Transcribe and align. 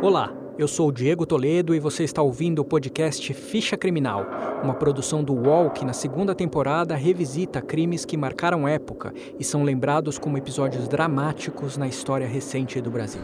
Olá, 0.00 0.32
eu 0.56 0.68
sou 0.68 0.92
Diego 0.92 1.26
Toledo 1.26 1.74
e 1.74 1.80
você 1.80 2.04
está 2.04 2.22
ouvindo 2.22 2.60
o 2.60 2.64
podcast 2.64 3.34
Ficha 3.34 3.76
Criminal, 3.76 4.24
uma 4.62 4.72
produção 4.72 5.24
do 5.24 5.34
UOL 5.34 5.70
que 5.70 5.84
na 5.84 5.92
segunda 5.92 6.36
temporada 6.36 6.94
revisita 6.94 7.60
crimes 7.60 8.04
que 8.04 8.16
marcaram 8.16 8.68
época 8.68 9.12
e 9.40 9.42
são 9.42 9.64
lembrados 9.64 10.16
como 10.16 10.38
episódios 10.38 10.86
dramáticos 10.86 11.76
na 11.76 11.88
história 11.88 12.28
recente 12.28 12.80
do 12.80 12.92
Brasil. 12.92 13.20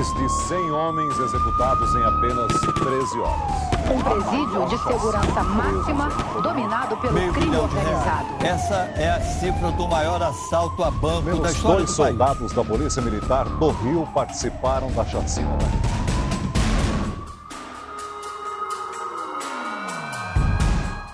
Mais 0.00 0.14
de 0.14 0.28
100 0.30 0.70
homens 0.70 1.18
executados 1.18 1.94
em 1.94 2.02
apenas 2.02 2.50
13 2.58 3.20
horas. 3.20 3.90
Um 3.90 4.00
presídio 4.00 4.66
de 4.66 4.78
segurança 4.78 5.42
máxima 5.42 6.08
dominado 6.42 6.96
pelo 6.96 7.12
Meio 7.12 7.30
crime 7.34 7.54
organizado. 7.54 8.26
Essa 8.42 8.90
é 8.96 9.10
a 9.10 9.20
cifra 9.20 9.70
do 9.72 9.86
maior 9.86 10.22
assalto 10.22 10.82
a 10.82 10.90
banco 10.90 11.26
da 11.26 11.32
Menos 11.32 11.50
história 11.50 11.76
dois 11.76 11.90
do 11.90 11.96
país. 11.98 12.16
soldados 12.16 12.52
da 12.52 12.64
Polícia 12.64 13.02
Militar 13.02 13.44
do 13.46 13.68
Rio 13.72 14.08
participaram 14.14 14.90
da 14.92 15.04
chacina. 15.04 15.58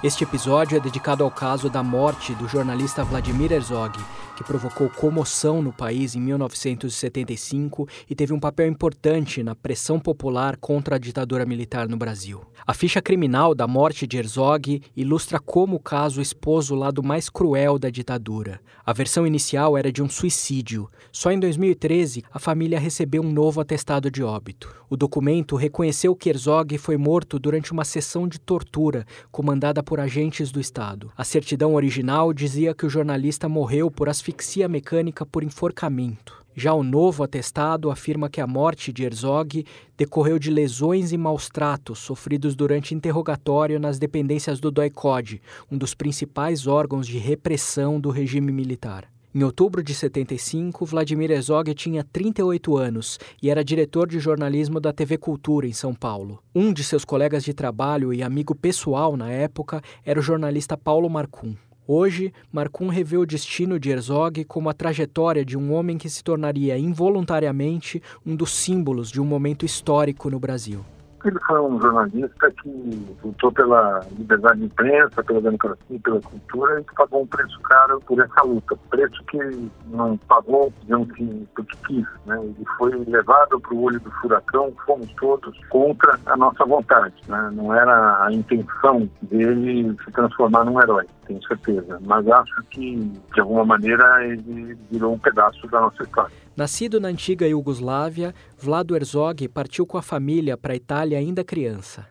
Este 0.00 0.23
episódio 0.23 0.77
é 0.77 0.80
dedicado 0.80 1.25
ao 1.25 1.30
caso 1.33 1.69
da 1.69 1.83
morte 1.83 2.34
do 2.34 2.47
jornalista 2.47 3.03
Vladimir 3.03 3.50
Herzog, 3.50 3.98
que 4.37 4.45
provocou 4.45 4.91
comoção 4.91 5.63
no 5.63 5.73
país 5.73 6.15
em 6.15 6.21
1975 6.21 7.89
e 8.09 8.15
teve 8.15 8.35
um 8.35 8.39
papel 8.39 8.69
importante 8.69 9.43
na 9.43 9.55
pressão 9.55 9.99
popular 9.99 10.59
contra 10.59 10.97
a 10.97 10.99
ditadura 10.99 11.47
militar 11.47 11.89
no 11.89 11.97
Brasil. 11.97 12.43
A 12.67 12.75
ficha 12.75 13.01
criminal 13.01 13.55
da 13.55 13.67
morte 13.67 14.06
de 14.06 14.19
Herzog 14.19 14.83
ilustra 14.95 15.41
como 15.41 15.77
o 15.77 15.81
caso 15.81 16.20
expôs 16.20 16.70
o 16.70 16.75
lado 16.75 17.03
mais 17.03 17.31
cruel 17.31 17.78
da 17.78 17.89
ditadura. 17.89 18.61
A 18.84 18.93
versão 18.93 19.27
inicial 19.27 19.77
era 19.77 19.91
de 19.91 20.03
um 20.03 20.09
suicídio. 20.09 20.89
Só 21.11 21.33
em 21.33 21.41
2013 21.41 22.23
a 22.31 22.39
família 22.39 22.78
recebeu 22.78 23.23
um 23.23 23.33
novo 23.33 23.61
atestado 23.61 24.11
de 24.11 24.23
óbito. 24.23 24.73
O 24.89 24.97
documento 24.97 25.56
reconheceu 25.56 26.15
que 26.15 26.28
Herzog 26.28 26.77
foi 26.78 26.97
morto 26.97 27.39
durante 27.39 27.73
uma 27.73 27.84
sessão 27.84 28.28
de 28.28 28.39
tortura 28.39 29.05
comandada 29.33 29.83
por 29.83 29.98
agentes 29.98 30.53
do 30.53 30.61
Estado. 30.61 31.11
A 31.17 31.25
certidão 31.25 31.75
original 31.75 32.33
dizia 32.33 32.75
que 32.75 32.87
o 32.87 32.91
jornalista 32.91 33.48
morreu 33.48 33.91
por 33.91 34.09
asfixia 34.09 34.25
mecânica 34.69 35.27
por 35.27 35.42
enforcamento. 35.42 36.44
Já 36.58 36.72
o 36.72 36.82
novo 36.82 37.22
atestado 37.22 37.91
afirma 37.91 38.30
que 38.30 38.41
a 38.41 38.46
morte 38.46 38.91
de 38.91 39.05
Herzog 39.05 39.62
decorreu 39.94 40.38
de 40.38 40.50
lesões 40.50 41.12
e 41.12 41.19
maus 41.19 41.50
tratos 41.50 41.98
sofridos 41.98 42.56
durante 42.56 42.94
interrogatório 42.94 43.78
nas 43.78 43.98
dependências 43.98 44.58
do 44.58 44.70
DOI-CODE, 44.70 45.42
um 45.70 45.77
dos 45.77 45.92
principais 45.92 46.66
órgãos 46.66 47.06
de 47.06 47.19
repressão 47.19 48.00
do 48.00 48.08
regime 48.08 48.50
militar. 48.52 49.06
Em 49.34 49.44
outubro 49.44 49.82
de 49.82 49.94
75, 49.94 50.86
Vladimir 50.86 51.30
Herzog 51.30 51.74
tinha 51.74 52.02
38 52.02 52.74
anos 52.74 53.19
e 53.42 53.50
era 53.50 53.62
diretor 53.62 54.08
de 54.08 54.19
jornalismo 54.19 54.80
da 54.80 54.94
TV 54.94 55.19
Cultura 55.19 55.66
em 55.66 55.74
São 55.74 55.94
Paulo. 55.94 56.42
Um 56.54 56.72
de 56.72 56.82
seus 56.82 57.04
colegas 57.04 57.44
de 57.44 57.52
trabalho 57.52 58.14
e 58.14 58.22
amigo 58.22 58.54
pessoal 58.54 59.14
na 59.14 59.30
época 59.30 59.82
era 60.06 60.19
o 60.19 60.22
jornalista 60.22 60.74
Paulo 60.74 61.10
Marcum. 61.10 61.54
Hoje, 61.89 62.33
Marcum 62.51 62.89
revê 62.89 63.17
o 63.17 63.25
destino 63.25 63.79
de 63.79 63.91
Herzog 63.91 64.45
como 64.45 64.69
a 64.69 64.73
trajetória 64.73 65.45
de 65.45 65.56
um 65.56 65.73
homem 65.73 65.97
que 65.97 66.11
se 66.11 66.25
tornaria 66.25 66.77
involuntariamente 66.77 68.03
um 68.25 68.34
dos 68.34 68.51
símbolos 68.51 69.09
de 69.09 69.20
um 69.20 69.25
momento 69.25 69.65
histórico 69.65 70.28
no 70.28 70.41
Brasil. 70.41 70.84
Ele 71.25 71.39
foi 71.41 71.61
um 71.61 71.81
jornalista 71.81 72.50
que 72.62 73.17
lutou 73.25 73.50
pela 73.53 74.00
liberdade 74.17 74.61
de 74.61 74.67
imprensa, 74.67 75.25
pela 75.25 75.41
democracia, 75.41 76.00
pela 76.03 76.20
cultura 76.20 76.81
e 76.81 76.84
que 76.84 76.95
pagou 76.95 77.22
um 77.22 77.27
preço 77.27 77.60
caro 77.62 78.00
por 78.00 78.21
essa 78.21 78.43
luta. 78.43 78.77
Preço 78.91 79.25
que 79.25 79.71
não 79.88 80.16
pagou, 80.28 80.72
digamos 80.82 81.10
que, 81.12 81.49
porque 81.54 81.77
quis. 81.87 82.06
Né? 82.27 82.38
Ele 82.41 82.66
foi 82.78 82.91
levado 83.06 83.60
para 83.60 83.75
o 83.75 83.82
olho 83.82 84.00
do 84.00 84.10
furacão, 84.12 84.72
fomos 84.84 85.12
todos 85.15 85.59
contra 85.69 86.19
a 86.27 86.37
nossa 86.37 86.65
vontade. 86.65 87.15
Né? 87.28 87.50
Não 87.54 87.75
era 87.75 88.25
a 88.25 88.33
intenção 88.33 89.09
dele 89.22 89.97
se 90.04 90.12
transformar 90.12 90.65
num 90.65 90.81
herói, 90.81 91.06
tenho 91.27 91.43
certeza. 91.47 91.98
Mas 92.03 92.27
acho 92.28 92.62
que, 92.71 92.97
de 93.34 93.41
alguma 93.41 93.65
maneira, 93.65 94.25
ele 94.25 94.78
virou 94.91 95.15
um 95.15 95.19
pedaço 95.19 95.66
da 95.69 95.81
nossa 95.81 96.03
história. 96.03 96.46
Nascido 96.56 96.99
na 96.99 97.09
antiga 97.09 97.47
Iugoslávia, 97.47 98.34
Vlado 98.59 98.97
Herzog 98.97 99.47
partiu 99.49 99.87
com 99.87 99.99
a 99.99 100.03
família 100.03 100.56
para 100.56 100.72
a 100.72 100.77
Itália 100.77 101.19
ainda 101.19 101.44
criança. 101.44 102.06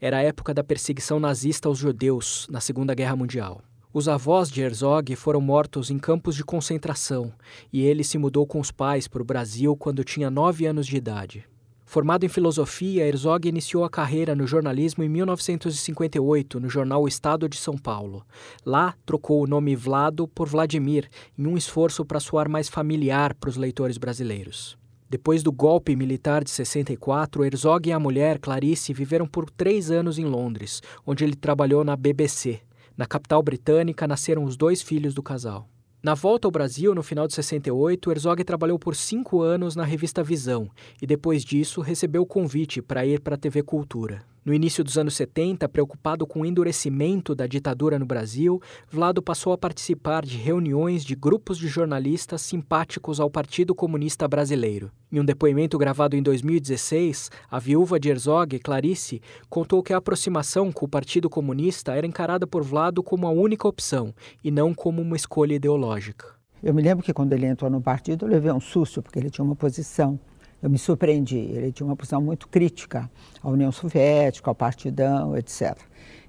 Era 0.00 0.16
a 0.16 0.22
época 0.22 0.54
da 0.54 0.64
perseguição 0.64 1.20
nazista 1.20 1.68
aos 1.68 1.76
judeus 1.76 2.46
na 2.50 2.62
Segunda 2.62 2.94
Guerra 2.94 3.14
Mundial. 3.14 3.60
Os 3.92 4.08
avós 4.08 4.50
de 4.50 4.62
Herzog 4.62 5.14
foram 5.16 5.42
mortos 5.42 5.90
em 5.90 5.98
campos 5.98 6.34
de 6.34 6.42
concentração 6.42 7.30
e 7.70 7.82
ele 7.82 8.02
se 8.02 8.16
mudou 8.16 8.46
com 8.46 8.58
os 8.58 8.70
pais 8.70 9.06
para 9.06 9.20
o 9.20 9.24
Brasil 9.24 9.76
quando 9.76 10.02
tinha 10.02 10.30
nove 10.30 10.64
anos 10.64 10.86
de 10.86 10.96
idade. 10.96 11.44
Formado 11.90 12.24
em 12.24 12.28
filosofia, 12.28 13.04
Herzog 13.04 13.48
iniciou 13.48 13.82
a 13.82 13.90
carreira 13.90 14.32
no 14.32 14.46
jornalismo 14.46 15.02
em 15.02 15.08
1958 15.08 16.60
no 16.60 16.70
jornal 16.70 17.02
O 17.02 17.08
Estado 17.08 17.48
de 17.48 17.56
São 17.56 17.76
Paulo. 17.76 18.24
Lá, 18.64 18.94
trocou 19.04 19.42
o 19.42 19.46
nome 19.48 19.74
Vlado 19.74 20.28
por 20.28 20.48
Vladimir, 20.48 21.10
em 21.36 21.48
um 21.48 21.56
esforço 21.56 22.04
para 22.04 22.20
soar 22.20 22.48
mais 22.48 22.68
familiar 22.68 23.34
para 23.34 23.50
os 23.50 23.56
leitores 23.56 23.98
brasileiros. 23.98 24.78
Depois 25.08 25.42
do 25.42 25.50
golpe 25.50 25.96
militar 25.96 26.44
de 26.44 26.50
64, 26.50 27.44
Herzog 27.44 27.88
e 27.88 27.92
a 27.92 27.98
mulher, 27.98 28.38
Clarice, 28.38 28.94
viveram 28.94 29.26
por 29.26 29.50
três 29.50 29.90
anos 29.90 30.16
em 30.16 30.26
Londres, 30.26 30.80
onde 31.04 31.24
ele 31.24 31.34
trabalhou 31.34 31.82
na 31.82 31.96
BBC. 31.96 32.60
Na 32.96 33.04
capital 33.04 33.42
britânica 33.42 34.06
nasceram 34.06 34.44
os 34.44 34.56
dois 34.56 34.80
filhos 34.80 35.12
do 35.12 35.24
casal. 35.24 35.68
Na 36.02 36.14
volta 36.14 36.48
ao 36.48 36.50
Brasil, 36.50 36.94
no 36.94 37.02
final 37.02 37.26
de 37.26 37.34
68, 37.34 38.10
Herzog 38.10 38.42
trabalhou 38.42 38.78
por 38.78 38.96
cinco 38.96 39.42
anos 39.42 39.76
na 39.76 39.84
revista 39.84 40.22
Visão 40.22 40.70
e, 41.00 41.06
depois 41.06 41.44
disso, 41.44 41.82
recebeu 41.82 42.22
o 42.22 42.26
convite 42.26 42.80
para 42.80 43.04
ir 43.04 43.20
para 43.20 43.34
a 43.34 43.38
TV 43.38 43.62
Cultura. 43.62 44.29
No 44.42 44.54
início 44.54 44.82
dos 44.82 44.96
anos 44.96 45.14
70, 45.16 45.68
preocupado 45.68 46.26
com 46.26 46.40
o 46.40 46.46
endurecimento 46.46 47.34
da 47.34 47.46
ditadura 47.46 47.98
no 47.98 48.06
Brasil, 48.06 48.58
Vlado 48.90 49.20
passou 49.20 49.52
a 49.52 49.58
participar 49.58 50.24
de 50.24 50.38
reuniões 50.38 51.04
de 51.04 51.14
grupos 51.14 51.58
de 51.58 51.68
jornalistas 51.68 52.40
simpáticos 52.40 53.20
ao 53.20 53.30
Partido 53.30 53.74
Comunista 53.74 54.26
Brasileiro. 54.26 54.90
Em 55.12 55.20
um 55.20 55.24
depoimento 55.24 55.76
gravado 55.76 56.16
em 56.16 56.22
2016, 56.22 57.30
a 57.50 57.58
viúva 57.58 58.00
de 58.00 58.08
Herzog, 58.08 58.58
Clarice, 58.60 59.20
contou 59.50 59.82
que 59.82 59.92
a 59.92 59.98
aproximação 59.98 60.72
com 60.72 60.86
o 60.86 60.88
Partido 60.88 61.28
Comunista 61.28 61.94
era 61.94 62.06
encarada 62.06 62.46
por 62.46 62.62
Vlado 62.62 63.02
como 63.02 63.26
a 63.26 63.30
única 63.30 63.68
opção 63.68 64.14
e 64.42 64.50
não 64.50 64.72
como 64.72 65.02
uma 65.02 65.16
escolha 65.16 65.52
ideológica. 65.52 66.40
Eu 66.62 66.72
me 66.72 66.80
lembro 66.80 67.04
que 67.04 67.12
quando 67.12 67.34
ele 67.34 67.46
entrou 67.46 67.70
no 67.70 67.82
partido, 67.82 68.24
eu 68.24 68.30
levei 68.30 68.52
um 68.52 68.60
susto, 68.60 69.02
porque 69.02 69.18
ele 69.18 69.28
tinha 69.28 69.44
uma 69.44 69.56
posição 69.56 70.18
eu 70.62 70.68
me 70.68 70.78
surpreendi. 70.78 71.38
Ele 71.38 71.72
tinha 71.72 71.86
uma 71.86 71.96
posição 71.96 72.20
muito 72.20 72.48
crítica 72.48 73.10
à 73.42 73.48
União 73.48 73.72
Soviética, 73.72 74.50
ao 74.50 74.54
partidão, 74.54 75.36
etc. 75.36 75.76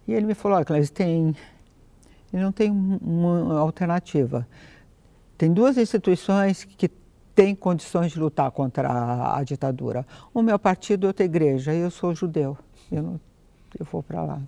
E 0.08 0.14
ele 0.14 0.26
me 0.26 0.34
falou: 0.34 0.58
olha, 0.58 0.88
tem. 0.88 1.36
Ele 2.34 2.44
não 2.44 2.52
tem 2.52 2.72
uma 2.72 3.60
alternativa. 3.60 4.48
Tem 5.38 5.52
duas 5.52 5.78
instituições 5.78 6.64
que 6.64 6.90
têm 7.36 7.54
condições 7.54 8.12
de 8.12 8.20
lutar 8.20 8.50
contra 8.52 8.88
a, 8.88 9.40
a 9.40 9.44
ditadura. 9.44 10.06
O 10.34 10.42
meu 10.42 10.58
partido 10.58 11.06
e 11.06 11.08
outra 11.08 11.26
igreja. 11.26 11.74
Eu 11.74 11.92
sou 11.92 12.16
judeu. 12.16 12.58
Eu, 12.90 13.04
não, 13.04 13.20
eu 13.78 13.86
vou 13.86 14.02
para 14.02 14.24
lá. 14.24 14.42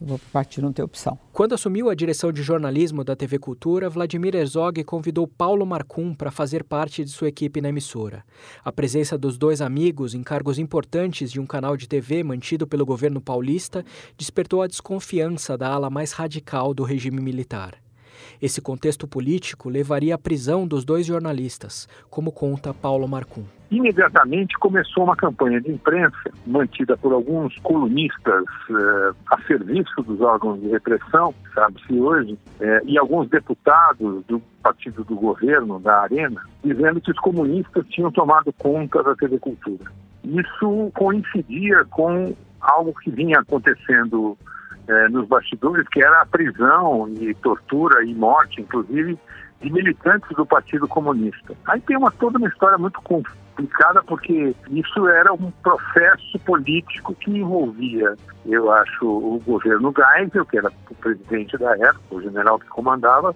Vou 0.00 0.20
partido, 0.30 0.64
não 0.64 0.72
tem 0.72 0.84
opção. 0.84 1.18
Quando 1.32 1.54
assumiu 1.54 1.88
a 1.88 1.94
direção 1.94 2.30
de 2.30 2.42
jornalismo 2.42 3.02
da 3.02 3.16
TV 3.16 3.38
Cultura, 3.38 3.88
Vladimir 3.88 4.34
Herzog 4.34 4.84
convidou 4.84 5.26
Paulo 5.26 5.64
Marcum 5.64 6.14
para 6.14 6.30
fazer 6.30 6.62
parte 6.64 7.02
de 7.02 7.10
sua 7.10 7.28
equipe 7.28 7.62
na 7.62 7.70
emissora. 7.70 8.22
A 8.62 8.70
presença 8.70 9.16
dos 9.16 9.38
dois 9.38 9.62
amigos 9.62 10.14
em 10.14 10.22
cargos 10.22 10.58
importantes 10.58 11.32
de 11.32 11.40
um 11.40 11.46
canal 11.46 11.76
de 11.76 11.88
TV 11.88 12.22
mantido 12.22 12.66
pelo 12.66 12.84
governo 12.84 13.20
paulista 13.20 13.84
despertou 14.18 14.60
a 14.60 14.66
desconfiança 14.66 15.56
da 15.56 15.68
ala 15.68 15.88
mais 15.88 16.12
radical 16.12 16.74
do 16.74 16.84
regime 16.84 17.20
militar. 17.20 17.85
Esse 18.40 18.60
contexto 18.60 19.08
político 19.08 19.68
levaria 19.68 20.14
à 20.14 20.18
prisão 20.18 20.66
dos 20.66 20.84
dois 20.84 21.06
jornalistas, 21.06 21.88
como 22.10 22.30
conta 22.32 22.74
Paulo 22.74 23.08
Marcum. 23.08 23.44
Imediatamente 23.70 24.56
começou 24.58 25.04
uma 25.04 25.16
campanha 25.16 25.60
de 25.60 25.72
imprensa 25.72 26.30
mantida 26.46 26.96
por 26.96 27.12
alguns 27.12 27.58
colunistas 27.58 28.44
eh, 28.70 29.12
a 29.28 29.42
serviço 29.42 30.02
dos 30.02 30.20
órgãos 30.20 30.60
de 30.60 30.68
repressão, 30.68 31.34
sabe-se 31.52 31.98
hoje, 31.98 32.38
eh, 32.60 32.80
e 32.84 32.96
alguns 32.96 33.28
deputados 33.28 34.24
do 34.26 34.40
partido 34.62 35.02
do 35.02 35.16
governo, 35.16 35.80
da 35.80 36.02
Arena, 36.02 36.40
dizendo 36.62 37.00
que 37.00 37.10
os 37.10 37.18
comunistas 37.18 37.84
tinham 37.88 38.12
tomado 38.12 38.52
conta 38.52 39.02
da 39.02 39.16
TV 39.16 39.38
Cultura. 39.40 39.90
Isso 40.22 40.90
coincidia 40.94 41.84
com 41.86 42.36
algo 42.60 42.94
que 43.00 43.10
vinha 43.10 43.40
acontecendo 43.40 44.38
eh, 44.88 45.08
nos 45.08 45.26
bastidores, 45.28 45.86
que 45.88 46.02
era 46.02 46.22
a 46.22 46.26
prisão 46.26 47.08
e 47.08 47.34
tortura 47.34 48.04
e 48.04 48.14
morte, 48.14 48.60
inclusive, 48.60 49.18
de 49.60 49.72
militantes 49.72 50.28
do 50.36 50.44
Partido 50.44 50.86
Comunista. 50.86 51.54
Aí 51.66 51.80
tem 51.80 51.96
uma, 51.96 52.10
toda 52.10 52.38
uma 52.38 52.48
história 52.48 52.78
muito 52.78 53.00
complicada, 53.02 54.02
porque 54.02 54.54
isso 54.70 55.08
era 55.08 55.32
um 55.32 55.50
processo 55.62 56.38
político 56.40 57.14
que 57.14 57.30
envolvia, 57.30 58.14
eu 58.44 58.70
acho, 58.70 59.06
o 59.06 59.42
governo 59.44 59.92
Geisel, 59.92 60.44
que 60.44 60.58
era 60.58 60.70
o 60.90 60.94
presidente 60.94 61.56
da 61.58 61.72
época, 61.76 62.02
o 62.10 62.22
general 62.22 62.58
que 62.58 62.68
comandava, 62.68 63.34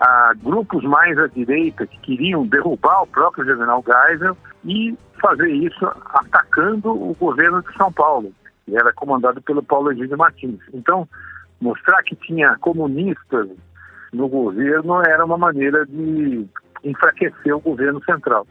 a 0.00 0.32
grupos 0.42 0.84
mais 0.84 1.18
à 1.18 1.26
direita 1.26 1.86
que 1.86 1.98
queriam 2.00 2.46
derrubar 2.46 3.02
o 3.02 3.06
próprio 3.06 3.44
general 3.44 3.82
Geisel 3.84 4.36
e 4.64 4.96
fazer 5.20 5.48
isso 5.48 5.86
atacando 6.12 6.90
o 6.90 7.16
governo 7.18 7.62
de 7.62 7.74
São 7.76 7.90
Paulo, 7.92 8.32
que 8.66 8.76
era 8.76 8.92
comandado 8.92 9.40
pelo 9.40 9.62
Paulo 9.62 9.92
Egídio 9.92 10.18
Martins. 10.18 10.60
Então, 10.74 11.08
mostrar 11.60 12.02
que 12.02 12.16
tinha 12.16 12.56
comunistas 12.58 13.48
no 14.12 14.28
governo 14.28 15.00
era 15.06 15.24
uma 15.24 15.38
maneira 15.38 15.86
de 15.86 16.46
enfraquecer 16.84 17.54
o 17.54 17.60
governo 17.60 18.02
central. 18.04 18.46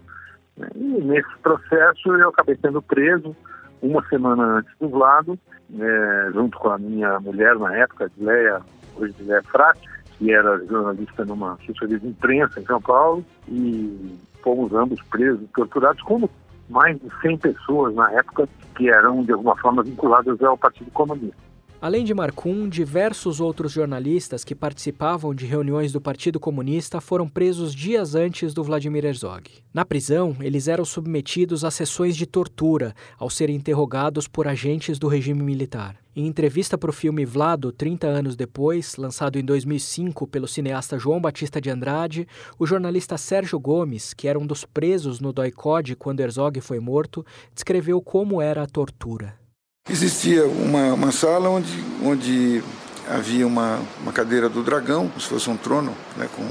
E 0.73 1.03
nesse 1.03 1.37
processo 1.43 2.15
eu 2.15 2.29
acabei 2.29 2.55
sendo 2.55 2.81
preso 2.81 3.35
uma 3.81 4.03
semana 4.07 4.59
antes 4.59 4.71
do 4.79 4.89
Vlado, 4.89 5.37
é, 5.77 6.29
junto 6.33 6.57
com 6.57 6.69
a 6.69 6.77
minha 6.77 7.19
mulher 7.19 7.55
na 7.59 7.75
época, 7.75 8.09
Leia, 8.17 8.61
hoje 8.95 9.13
Leia 9.19 9.43
Frati, 9.43 9.87
que 10.17 10.31
era 10.31 10.57
jornalista 10.65 11.25
numa 11.25 11.53
assessoria 11.53 11.99
de 11.99 12.07
imprensa 12.07 12.59
em 12.59 12.65
São 12.65 12.81
Paulo, 12.81 13.23
e 13.49 14.17
fomos 14.41 14.73
ambos 14.73 15.01
presos, 15.03 15.47
torturados, 15.53 16.01
como 16.03 16.29
mais 16.69 16.99
de 16.99 17.09
100 17.21 17.37
pessoas 17.37 17.95
na 17.95 18.11
época 18.13 18.47
que 18.75 18.89
eram, 18.89 19.23
de 19.23 19.31
alguma 19.31 19.55
forma, 19.57 19.83
vinculadas 19.83 20.41
ao 20.41 20.57
Partido 20.57 20.91
Comunista. 20.91 21.44
Além 21.85 22.03
de 22.03 22.15
Marcum, 22.15 22.67
diversos 22.67 23.39
outros 23.39 23.71
jornalistas 23.71 24.43
que 24.43 24.55
participavam 24.55 25.35
de 25.35 25.45
reuniões 25.45 25.91
do 25.91 26.01
Partido 26.01 26.39
Comunista 26.39 26.99
foram 26.99 27.29
presos 27.29 27.75
dias 27.75 28.15
antes 28.15 28.55
do 28.55 28.63
Vladimir 28.63 29.05
Herzog. 29.05 29.51
Na 29.71 29.85
prisão, 29.85 30.35
eles 30.39 30.67
eram 30.67 30.83
submetidos 30.83 31.63
a 31.63 31.69
sessões 31.69 32.17
de 32.17 32.25
tortura 32.25 32.95
ao 33.19 33.29
serem 33.29 33.55
interrogados 33.55 34.27
por 34.27 34.47
agentes 34.47 34.97
do 34.97 35.07
regime 35.07 35.43
militar. 35.43 35.95
Em 36.15 36.25
entrevista 36.25 36.75
para 36.75 36.89
o 36.89 36.91
filme 36.91 37.23
Vlado, 37.23 37.71
30 37.71 38.07
anos 38.07 38.35
depois, 38.35 38.95
lançado 38.95 39.37
em 39.37 39.45
2005 39.45 40.25
pelo 40.25 40.47
cineasta 40.47 40.97
João 40.97 41.21
Batista 41.21 41.61
de 41.61 41.69
Andrade, 41.69 42.27
o 42.57 42.65
jornalista 42.65 43.15
Sérgio 43.15 43.59
Gomes, 43.59 44.11
que 44.11 44.27
era 44.27 44.39
um 44.39 44.47
dos 44.47 44.65
presos 44.65 45.19
no 45.19 45.31
Doicode 45.31 45.95
quando 45.95 46.21
Herzog 46.21 46.59
foi 46.61 46.79
morto, 46.79 47.23
descreveu 47.53 48.01
como 48.01 48.41
era 48.41 48.63
a 48.63 48.67
tortura. 48.67 49.44
Existia 49.87 50.47
uma, 50.47 50.95
uma 50.95 51.11
sala 51.11 51.47
onde, 51.47 51.83
onde 52.03 52.63
havia 53.07 53.45
uma, 53.45 53.79
uma 54.01 54.11
cadeira 54.11 54.49
do 54.49 54.63
dragão, 54.63 55.07
como 55.07 55.21
se 55.21 55.27
fosse 55.27 55.47
um 55.47 55.55
trono, 55.55 55.95
né, 56.17 56.27
com 56.35 56.41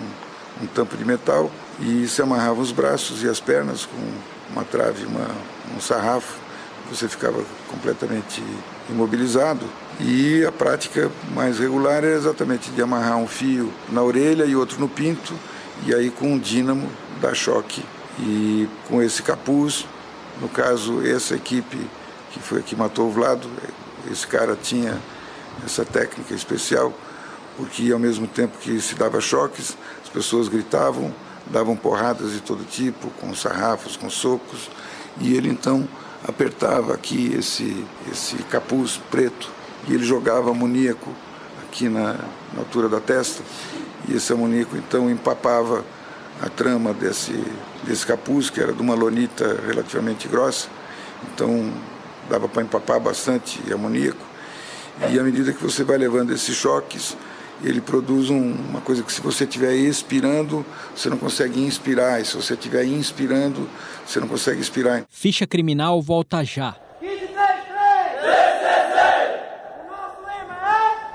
um 0.62 0.66
tampo 0.68 0.96
de 0.96 1.04
metal, 1.04 1.50
e 1.80 2.06
se 2.06 2.22
amarrava 2.22 2.60
os 2.60 2.70
braços 2.70 3.24
e 3.24 3.28
as 3.28 3.40
pernas 3.40 3.86
com 3.86 4.52
uma 4.52 4.64
trave, 4.64 5.04
uma, 5.04 5.28
um 5.76 5.80
sarrafo. 5.80 6.38
Você 6.88 7.08
ficava 7.08 7.42
completamente 7.68 8.40
imobilizado. 8.88 9.66
E 9.98 10.44
a 10.44 10.52
prática 10.52 11.10
mais 11.34 11.58
regular 11.58 12.04
era 12.04 12.14
exatamente 12.14 12.70
de 12.70 12.80
amarrar 12.80 13.16
um 13.16 13.26
fio 13.26 13.72
na 13.88 14.00
orelha 14.00 14.44
e 14.44 14.54
outro 14.54 14.78
no 14.78 14.88
pinto, 14.88 15.34
e 15.84 15.92
aí 15.92 16.08
com 16.08 16.34
um 16.34 16.38
dínamo 16.38 16.88
dar 17.20 17.34
choque. 17.34 17.84
E 18.20 18.68
com 18.88 19.02
esse 19.02 19.24
capuz, 19.24 19.86
no 20.40 20.48
caso, 20.48 21.04
essa 21.04 21.34
equipe 21.34 21.84
que 22.34 22.40
foi 22.40 22.62
que 22.62 22.74
matou 22.74 23.06
o 23.06 23.10
Vlado. 23.10 23.48
Esse 24.10 24.26
cara 24.26 24.58
tinha 24.60 25.00
essa 25.64 25.84
técnica 25.84 26.34
especial, 26.34 26.92
porque 27.56 27.92
ao 27.92 27.98
mesmo 27.98 28.26
tempo 28.26 28.58
que 28.58 28.80
se 28.80 28.96
dava 28.96 29.20
choques, 29.20 29.76
as 30.02 30.08
pessoas 30.10 30.48
gritavam, 30.48 31.14
davam 31.46 31.76
porradas 31.76 32.32
de 32.32 32.40
todo 32.40 32.64
tipo, 32.64 33.08
com 33.20 33.32
sarrafos, 33.34 33.96
com 33.96 34.10
socos, 34.10 34.68
e 35.20 35.34
ele 35.36 35.48
então 35.48 35.88
apertava 36.26 36.92
aqui 36.92 37.32
esse, 37.38 37.86
esse 38.10 38.36
capuz 38.44 39.00
preto 39.10 39.48
e 39.86 39.94
ele 39.94 40.04
jogava 40.04 40.50
amoníaco 40.50 41.10
aqui 41.62 41.88
na, 41.88 42.14
na 42.52 42.60
altura 42.60 42.88
da 42.88 42.98
testa, 42.98 43.42
e 44.08 44.16
esse 44.16 44.32
amoníaco 44.32 44.76
então 44.76 45.08
empapava 45.08 45.84
a 46.42 46.48
trama 46.48 46.92
desse, 46.92 47.32
desse 47.84 48.04
capuz, 48.04 48.50
que 48.50 48.60
era 48.60 48.72
de 48.72 48.82
uma 48.82 48.94
lonita 48.94 49.60
relativamente 49.66 50.26
grossa. 50.26 50.68
Então 51.32 51.72
dava 52.28 52.48
para 52.48 52.62
empapar 52.62 52.98
bastante 53.00 53.60
amoníaco. 53.72 54.24
E 55.10 55.18
à 55.18 55.22
medida 55.22 55.52
que 55.52 55.62
você 55.62 55.82
vai 55.82 55.98
levando 55.98 56.32
esses 56.32 56.54
choques, 56.54 57.16
ele 57.62 57.80
produz 57.80 58.30
um, 58.30 58.52
uma 58.52 58.80
coisa 58.80 59.02
que 59.02 59.12
se 59.12 59.20
você 59.20 59.44
estiver 59.44 59.74
expirando, 59.74 60.64
você 60.94 61.08
não 61.08 61.16
consegue 61.16 61.60
inspirar. 61.60 62.20
E 62.20 62.24
se 62.24 62.36
você 62.36 62.54
estiver 62.54 62.84
inspirando, 62.84 63.68
você 64.06 64.20
não 64.20 64.28
consegue 64.28 64.60
expirar. 64.60 65.04
Ficha 65.08 65.46
criminal 65.46 66.00
volta 66.00 66.44
já. 66.44 66.76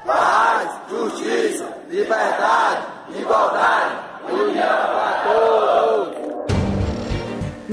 Paz, 0.05 0.71
justiça, 0.89 1.77
liberdade, 1.89 2.87
igualdade, 3.17 3.95
união 4.31 4.67
para 4.67 5.23
todos. 5.23 6.17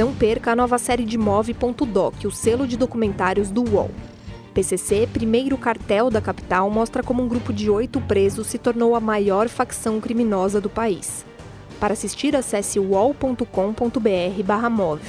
Não 0.06 0.14
perca 0.14 0.52
a 0.52 0.56
nova 0.56 0.78
série 0.78 1.04
de 1.04 1.18
Move.doc, 1.18 2.24
o 2.26 2.30
selo 2.30 2.64
de 2.64 2.76
documentários 2.76 3.50
do 3.50 3.68
UOL. 3.68 3.90
PCC, 4.54 5.08
primeiro 5.12 5.58
cartel 5.58 6.10
da 6.10 6.20
capital, 6.20 6.70
mostra 6.70 7.02
como 7.02 7.24
um 7.24 7.28
grupo 7.28 7.52
de 7.52 7.68
oito 7.68 8.00
presos 8.00 8.46
se 8.46 8.56
tornou 8.56 8.94
a 8.94 9.00
maior 9.00 9.48
facção 9.48 10.00
criminosa 10.00 10.60
do 10.60 10.70
país. 10.70 11.26
Para 11.80 11.94
assistir, 11.94 12.36
acesse 12.36 12.78
uol.com.br/move. 12.78 15.02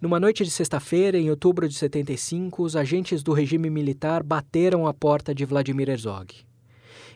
Numa 0.00 0.20
noite 0.20 0.44
de 0.44 0.50
sexta-feira, 0.52 1.18
em 1.18 1.28
outubro 1.28 1.68
de 1.68 1.74
75, 1.74 2.62
os 2.62 2.76
agentes 2.76 3.20
do 3.20 3.32
regime 3.32 3.68
militar 3.68 4.22
bateram 4.22 4.86
a 4.86 4.94
porta 4.94 5.34
de 5.34 5.44
Vladimir 5.44 5.88
Herzog. 5.88 6.48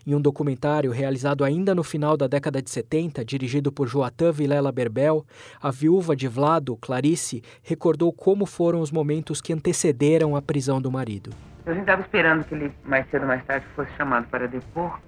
Em 0.06 0.14
um 0.14 0.20
documentário 0.20 0.90
realizado 0.90 1.44
ainda 1.44 1.74
no 1.74 1.82
final 1.82 2.14
da 2.14 2.26
década 2.26 2.60
de 2.60 2.68
70, 2.68 3.24
dirigido 3.24 3.72
por 3.72 3.88
Joatan 3.88 4.32
Vilela 4.32 4.70
Berbel, 4.70 5.24
a 5.62 5.70
viúva 5.70 6.14
de 6.14 6.28
Vlado, 6.28 6.76
Clarice, 6.76 7.42
recordou 7.62 8.12
como 8.12 8.44
foram 8.44 8.80
os 8.80 8.92
momentos 8.92 9.40
que 9.40 9.52
antecederam 9.52 10.36
a 10.36 10.42
prisão 10.42 10.78
do 10.78 10.92
marido. 10.92 11.30
A 11.64 11.70
gente 11.70 11.80
estava 11.80 12.02
esperando 12.02 12.44
que 12.44 12.54
ele, 12.54 12.70
mais 12.84 13.08
cedo 13.10 13.22
ou 13.22 13.28
mais 13.28 13.42
tarde, 13.46 13.64
fosse 13.74 13.90
chamado 13.96 14.26
para 14.28 14.46
depor. 14.46 15.00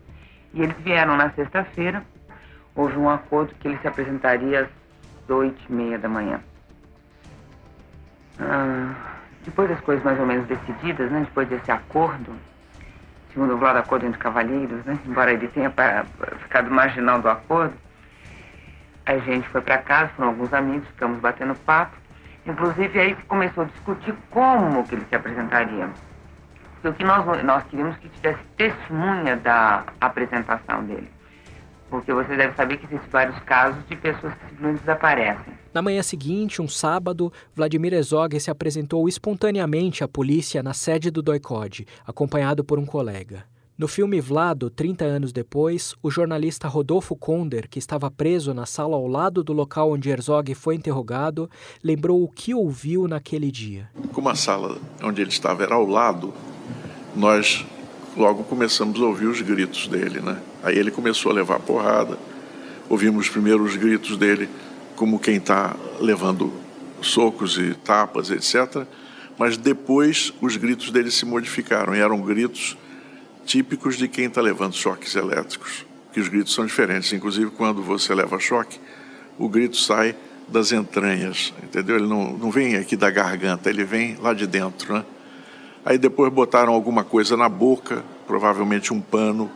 E 0.55 0.63
eles 0.63 0.77
vieram 0.79 1.15
na 1.15 1.31
sexta-feira. 1.33 2.03
Houve 2.75 2.97
um 2.97 3.11
acordo 3.11 3.55
que 3.57 3.69
ele 3.69 3.79
se 3.79 3.87
apresentaria 3.87 4.63
às 4.63 5.31
oito 5.31 5.61
e 5.69 5.73
meia 5.73 5.99
da 5.99 6.09
manhã. 6.09 6.41
Ah, 8.41 8.95
depois 9.45 9.69
das 9.69 9.81
coisas 9.81 10.03
mais 10.03 10.19
ou 10.19 10.25
menos 10.25 10.47
decididas, 10.47 11.11
né, 11.11 11.21
depois 11.21 11.47
desse 11.49 11.71
acordo, 11.71 12.33
segundo 13.37 13.53
o 13.53 13.59
Vlado 13.59 13.81
Acordo 13.81 14.07
entre 14.07 14.19
Cavalheiros, 14.19 14.83
né? 14.87 14.99
embora 15.05 15.31
ele 15.31 15.47
tenha 15.49 15.71
ficado 16.39 16.71
marginal 16.71 17.21
o 17.21 17.29
acordo, 17.29 17.75
a 19.05 19.19
gente 19.19 19.47
foi 19.51 19.61
para 19.61 19.77
casa, 19.77 20.11
foram 20.17 20.31
alguns 20.31 20.55
amigos, 20.55 20.89
ficamos 20.89 21.21
batendo 21.21 21.55
papo, 21.55 21.95
inclusive 22.47 22.99
aí 22.99 23.15
começou 23.29 23.65
a 23.65 23.67
discutir 23.67 24.15
como 24.31 24.83
que 24.85 24.95
ele 24.95 25.05
se 25.07 25.15
apresentaria. 25.15 25.91
Porque 26.73 26.89
o 26.89 26.95
que 26.95 27.05
nós, 27.05 27.43
nós 27.45 27.63
queríamos 27.65 27.99
que 27.99 28.09
tivesse 28.09 28.43
testemunha 28.57 29.37
da 29.37 29.85
apresentação 30.01 30.83
dele. 30.85 31.11
Porque 31.89 32.13
você 32.13 32.37
deve 32.37 32.55
saber 32.57 32.79
que 32.79 32.87
existem 32.87 33.11
vários 33.11 33.39
casos 33.41 33.87
de 33.89 33.97
pessoas 33.97 34.35
que 34.35 34.49
simplesmente 34.49 34.81
desaparecem. 34.81 35.55
Na 35.73 35.83
manhã 35.83 36.03
seguinte, 36.03 36.63
um 36.63 36.69
sábado, 36.69 37.33
Vladimir 37.55 37.93
Herzog 37.93 38.39
se 38.41 38.51
apresentou 38.51 39.09
espontaneamente 39.09 40.03
à 40.03 40.09
polícia 40.09 40.63
na 40.63 40.73
sede 40.73 41.11
do 41.11 41.23
Doicode, 41.23 41.87
acompanhado 42.07 42.65
por 42.65 42.79
um 42.79 42.87
colega. 42.87 43.45
No 43.79 43.87
filme 43.87 44.19
Vlado, 44.23 44.71
30 44.71 45.05
anos 45.05 45.33
depois, 45.35 45.95
o 46.03 46.11
jornalista 46.11 46.67
Rodolfo 46.67 47.15
Konder, 47.15 47.69
que 47.69 47.79
estava 47.79 48.11
preso 48.11 48.55
na 48.55 48.65
sala 48.65 48.97
ao 48.97 49.07
lado 49.07 49.45
do 49.45 49.53
local 49.53 49.93
onde 49.93 50.09
Herzog 50.09 50.55
foi 50.55 50.77
interrogado, 50.77 51.51
lembrou 51.85 52.25
o 52.25 52.29
que 52.29 52.55
ouviu 52.55 53.07
naquele 53.07 53.51
dia. 53.51 53.91
Como 54.15 54.31
a 54.31 54.35
sala 54.35 54.79
onde 55.03 55.21
ele 55.21 55.29
estava 55.29 55.63
era 55.63 55.75
ao 55.75 55.85
lado, 55.85 56.33
nós 57.15 57.67
logo 58.17 58.43
começamos 58.45 59.01
a 59.01 59.05
ouvir 59.05 59.27
os 59.27 59.43
gritos 59.43 59.87
dele, 59.87 60.21
né? 60.21 60.41
Aí 60.63 60.79
ele 60.79 60.91
começou 60.91 61.31
a 61.31 61.35
levar 61.35 61.61
porrada. 61.61 62.19
Ouvimos 62.89 63.29
primeiro 63.29 63.63
os 63.63 63.77
gritos 63.77 64.17
dele 64.17 64.49
como 64.97 65.19
quem 65.19 65.37
está 65.37 65.77
levando 66.01 66.53
socos 67.03 67.59
e 67.59 67.75
tapas, 67.75 68.31
etc. 68.31 68.87
Mas 69.39 69.57
depois 69.57 70.33
os 70.41 70.57
gritos 70.57 70.91
dele 70.91 71.11
se 71.11 71.27
modificaram 71.27 71.95
e 71.95 71.99
eram 71.99 72.21
gritos 72.21 72.77
típicos 73.45 73.97
de 73.97 74.09
quem 74.09 74.27
está 74.27 74.41
levando 74.41 74.75
choques 74.75 75.15
elétricos, 75.15 75.85
que 76.13 76.19
os 76.19 76.29
gritos 76.29 76.55
são 76.55 76.65
diferentes. 76.65 77.13
Inclusive, 77.13 77.51
quando 77.51 77.83
você 77.83 78.15
leva 78.15 78.39
choque, 78.41 78.81
o 79.39 79.49
grito 79.49 79.77
sai 79.77 80.17
das 80.49 80.73
entranhas, 80.73 81.53
entendeu? 81.63 81.97
Ele 81.97 82.07
não, 82.07 82.33
não 82.33 82.51
vem 82.51 82.77
aqui 82.77 82.97
da 82.97 83.11
garganta, 83.11 83.69
ele 83.69 83.85
vem 83.85 84.17
lá 84.17 84.33
de 84.33 84.47
dentro, 84.47 84.95
né? 84.95 85.05
Aí 85.87 85.97
depois 85.97 86.31
botaram 86.31 86.75
alguma 86.75 87.03
coisa 87.03 87.35
na 87.35 87.49
boca, 87.49 88.05
provavelmente 88.27 88.93
um 88.93 89.01
pano, 89.01 89.51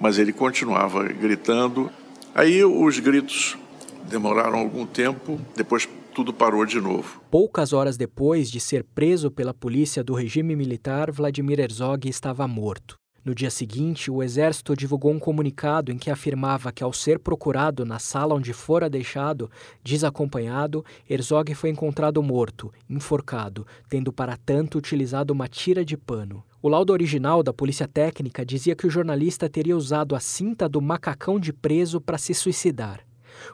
mas 0.00 0.18
ele 0.18 0.32
continuava 0.32 1.02
gritando 1.04 1.90
Aí 2.34 2.64
os 2.64 2.98
gritos 3.00 3.58
demoraram 4.08 4.58
algum 4.58 4.86
tempo, 4.86 5.40
depois 5.56 5.88
tudo 6.14 6.32
parou 6.32 6.64
de 6.64 6.80
novo. 6.80 7.20
Poucas 7.30 7.72
horas 7.72 7.96
depois 7.96 8.50
de 8.50 8.60
ser 8.60 8.84
preso 8.84 9.30
pela 9.30 9.52
polícia 9.52 10.02
do 10.02 10.14
regime 10.14 10.54
militar, 10.54 11.10
Vladimir 11.10 11.58
Herzog 11.58 12.08
estava 12.08 12.46
morto. 12.46 12.96
No 13.22 13.34
dia 13.34 13.50
seguinte, 13.50 14.10
o 14.10 14.22
exército 14.22 14.74
divulgou 14.74 15.12
um 15.12 15.18
comunicado 15.18 15.92
em 15.92 15.98
que 15.98 16.10
afirmava 16.10 16.72
que, 16.72 16.82
ao 16.82 16.90
ser 16.90 17.18
procurado 17.18 17.84
na 17.84 17.98
sala 17.98 18.34
onde 18.34 18.54
fora 18.54 18.88
deixado, 18.88 19.50
desacompanhado, 19.84 20.82
Herzog 21.08 21.54
foi 21.54 21.68
encontrado 21.68 22.22
morto, 22.22 22.72
enforcado, 22.88 23.66
tendo 23.90 24.10
para 24.10 24.38
tanto 24.38 24.78
utilizado 24.78 25.34
uma 25.34 25.48
tira 25.48 25.84
de 25.84 25.98
pano. 25.98 26.42
O 26.62 26.68
laudo 26.68 26.94
original 26.94 27.42
da 27.42 27.52
polícia 27.52 27.86
técnica 27.86 28.44
dizia 28.44 28.74
que 28.74 28.86
o 28.86 28.90
jornalista 28.90 29.50
teria 29.50 29.76
usado 29.76 30.16
a 30.16 30.20
cinta 30.20 30.66
do 30.66 30.80
macacão 30.80 31.38
de 31.38 31.52
preso 31.52 32.00
para 32.00 32.16
se 32.16 32.32
suicidar. 32.32 33.00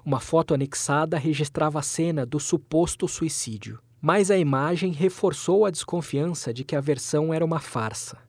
Uma 0.04 0.20
foto 0.20 0.54
anexada 0.54 1.18
registrava 1.18 1.80
a 1.80 1.82
cena 1.82 2.24
do 2.24 2.38
suposto 2.38 3.08
suicídio. 3.08 3.80
Mas 4.00 4.30
a 4.30 4.38
imagem 4.38 4.92
reforçou 4.92 5.64
a 5.64 5.70
desconfiança 5.70 6.54
de 6.54 6.62
que 6.62 6.76
a 6.76 6.80
versão 6.80 7.34
era 7.34 7.44
uma 7.44 7.58
farsa. 7.58 8.25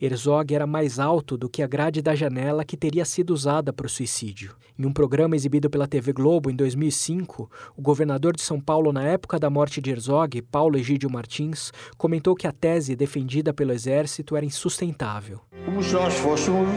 Herzog 0.00 0.54
era 0.54 0.66
mais 0.66 0.98
alto 0.98 1.36
do 1.36 1.48
que 1.48 1.62
a 1.62 1.66
grade 1.66 2.00
da 2.00 2.14
janela 2.14 2.64
que 2.64 2.76
teria 2.76 3.04
sido 3.04 3.30
usada 3.30 3.72
para 3.72 3.86
o 3.86 3.90
suicídio. 3.90 4.54
Em 4.78 4.86
um 4.86 4.92
programa 4.92 5.34
exibido 5.34 5.68
pela 5.68 5.88
TV 5.88 6.12
Globo 6.12 6.50
em 6.50 6.54
2005, 6.54 7.50
o 7.76 7.82
governador 7.82 8.36
de 8.36 8.42
São 8.42 8.60
Paulo 8.60 8.92
na 8.92 9.02
época 9.02 9.38
da 9.38 9.50
morte 9.50 9.80
de 9.80 9.90
Herzog, 9.90 10.40
Paulo 10.42 10.78
Egídio 10.78 11.10
Martins, 11.10 11.72
comentou 11.96 12.36
que 12.36 12.46
a 12.46 12.52
tese 12.52 12.94
defendida 12.94 13.52
pelo 13.52 13.72
exército 13.72 14.36
era 14.36 14.46
insustentável. 14.46 15.40
Como 15.64 15.82
se 15.82 15.92
nós 15.94 16.14
fôssemos 16.14 16.68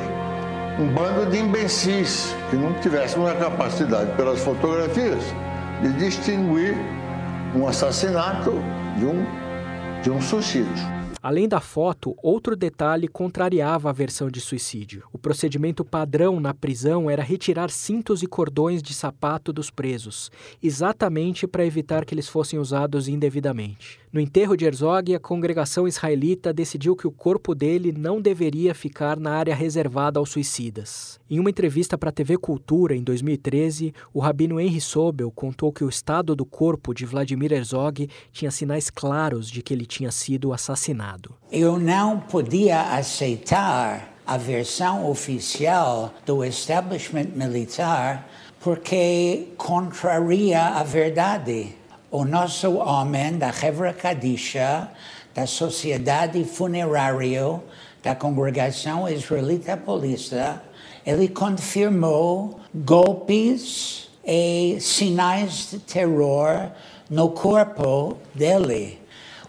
um 0.80 0.94
bando 0.96 1.30
de 1.30 1.38
imbecis 1.38 2.34
que 2.50 2.56
não 2.56 2.74
tivéssemos 2.80 3.30
a 3.30 3.36
capacidade, 3.36 4.16
pelas 4.18 4.40
fotografias, 4.40 5.24
de 5.84 5.94
distinguir 5.94 6.76
um 7.56 7.68
assassinato 7.68 8.52
de 8.98 9.06
um, 9.06 9.26
de 10.02 10.10
um 10.10 10.20
suicídio. 10.20 11.01
Além 11.24 11.48
da 11.48 11.62
foto, 11.62 12.16
outro 12.24 12.56
detalhe 12.56 13.08
contrariava 13.08 13.92
a 13.92 13.94
versão 13.94 14.28
de 14.28 14.42
suicídio. 14.42 15.04
O 15.14 15.20
procedimento 15.20 15.86
padrão 15.86 16.40
na 16.40 16.52
prisão 16.52 17.12
era 17.12 17.22
retirar 17.22 17.70
cintos 17.70 18.24
e 18.24 18.28
cordões 18.28 18.82
de 18.82 18.92
sapato 18.92 19.54
dos 19.54 19.70
presos, 19.70 20.32
exatamente 20.64 21.46
para 21.46 21.64
evitar 21.64 22.06
que 22.06 22.16
eles 22.16 22.28
fossem 22.28 22.58
usados 22.58 23.08
indevidamente. 23.08 24.00
No 24.12 24.20
enterro 24.20 24.58
de 24.58 24.66
Herzog, 24.66 25.14
a 25.16 25.20
congregação 25.20 25.88
israelita 25.88 26.52
decidiu 26.52 26.96
que 26.96 27.08
o 27.08 27.12
corpo 27.12 27.54
dele 27.54 27.94
não 27.94 28.20
deveria 28.20 28.74
ficar 28.74 29.18
na 29.18 29.32
área 29.32 29.56
reservada 29.56 30.20
aos 30.20 30.32
suicidas. 30.32 31.20
Em 31.30 31.40
uma 31.40 31.50
entrevista 31.50 31.98
para 31.98 32.10
a 32.10 32.12
TV 32.12 32.38
Cultura 32.38 32.94
em 32.96 33.04
2013, 33.04 33.94
o 34.14 34.20
rabino 34.20 34.60
Henry 34.60 34.82
Sobel 34.82 35.32
contou 35.32 35.72
que 35.72 35.84
o 35.84 35.88
estado 35.88 36.36
do 36.36 36.46
corpo 36.46 36.94
de 36.94 37.06
Vladimir 37.06 37.54
Herzog 37.54 38.10
tinha 38.34 38.52
sinais 38.52 38.90
claros 38.90 39.50
de 39.50 39.62
que 39.62 39.74
ele 39.74 39.86
tinha 39.86 40.12
sido 40.12 40.52
assassinado. 40.52 41.11
Eu 41.52 41.80
não 41.80 42.20
podia 42.20 42.82
aceitar 42.96 44.14
a 44.26 44.38
versão 44.38 45.10
oficial 45.10 46.14
do 46.26 46.44
establishment 46.44 47.30
militar 47.36 48.28
porque 48.60 49.50
contraria 49.58 50.62
a 50.62 50.84
verdade 50.84 51.76
o 52.12 52.26
nosso 52.26 52.74
homem 52.76 53.38
da 53.38 53.48
Hevra 53.48 53.94
Kadisha, 53.94 54.90
da 55.34 55.48
Sociedade 55.48 56.44
Funerária 56.44 57.62
da 58.04 58.14
Congregação 58.14 59.08
Israelita 59.08 59.78
Paulista, 59.78 60.62
ele 61.06 61.30
confirmou 61.30 62.60
golpes 62.76 64.10
e 64.26 64.78
sinais 64.82 65.70
de 65.72 65.80
terror 65.80 66.72
no 67.10 67.30
corpo 67.30 68.18
dele. 68.36 69.00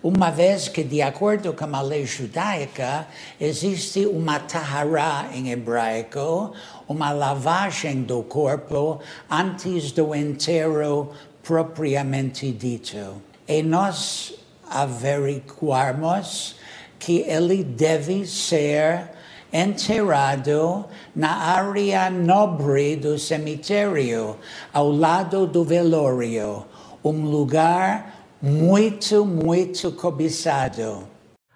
Uma 0.03 0.31
vez 0.31 0.67
que, 0.67 0.83
de 0.83 1.01
acordo 1.01 1.53
com 1.53 1.77
a 1.77 1.81
lei 1.81 2.05
judaica, 2.05 3.07
existe 3.41 4.05
uma 4.05 4.41
tahara 4.41 5.29
em 5.33 5.53
hebraico, 5.53 6.53
uma 6.89 7.13
lavagem 7.13 8.03
do 8.03 8.21
corpo 8.25 8.99
antes 9.31 9.93
do 9.93 10.13
enterro 10.13 11.13
propriamente 11.45 12.51
dito. 12.51 13.23
E 13.47 13.63
nós 13.63 14.35
averiguarmos 14.69 16.57
que 16.99 17.21
ele 17.21 17.63
deve 17.63 18.27
ser 18.27 19.09
enterrado 19.53 20.85
na 21.15 21.33
área 21.33 22.11
nobre 22.11 22.97
do 22.97 23.17
cemitério, 23.21 24.37
ao 24.73 24.91
lado 24.91 25.47
do 25.47 25.63
velório, 25.63 26.65
um 27.05 27.25
lugar 27.25 28.12
muito, 28.43 29.25
muito 29.25 29.93
cobiçado. 29.93 31.09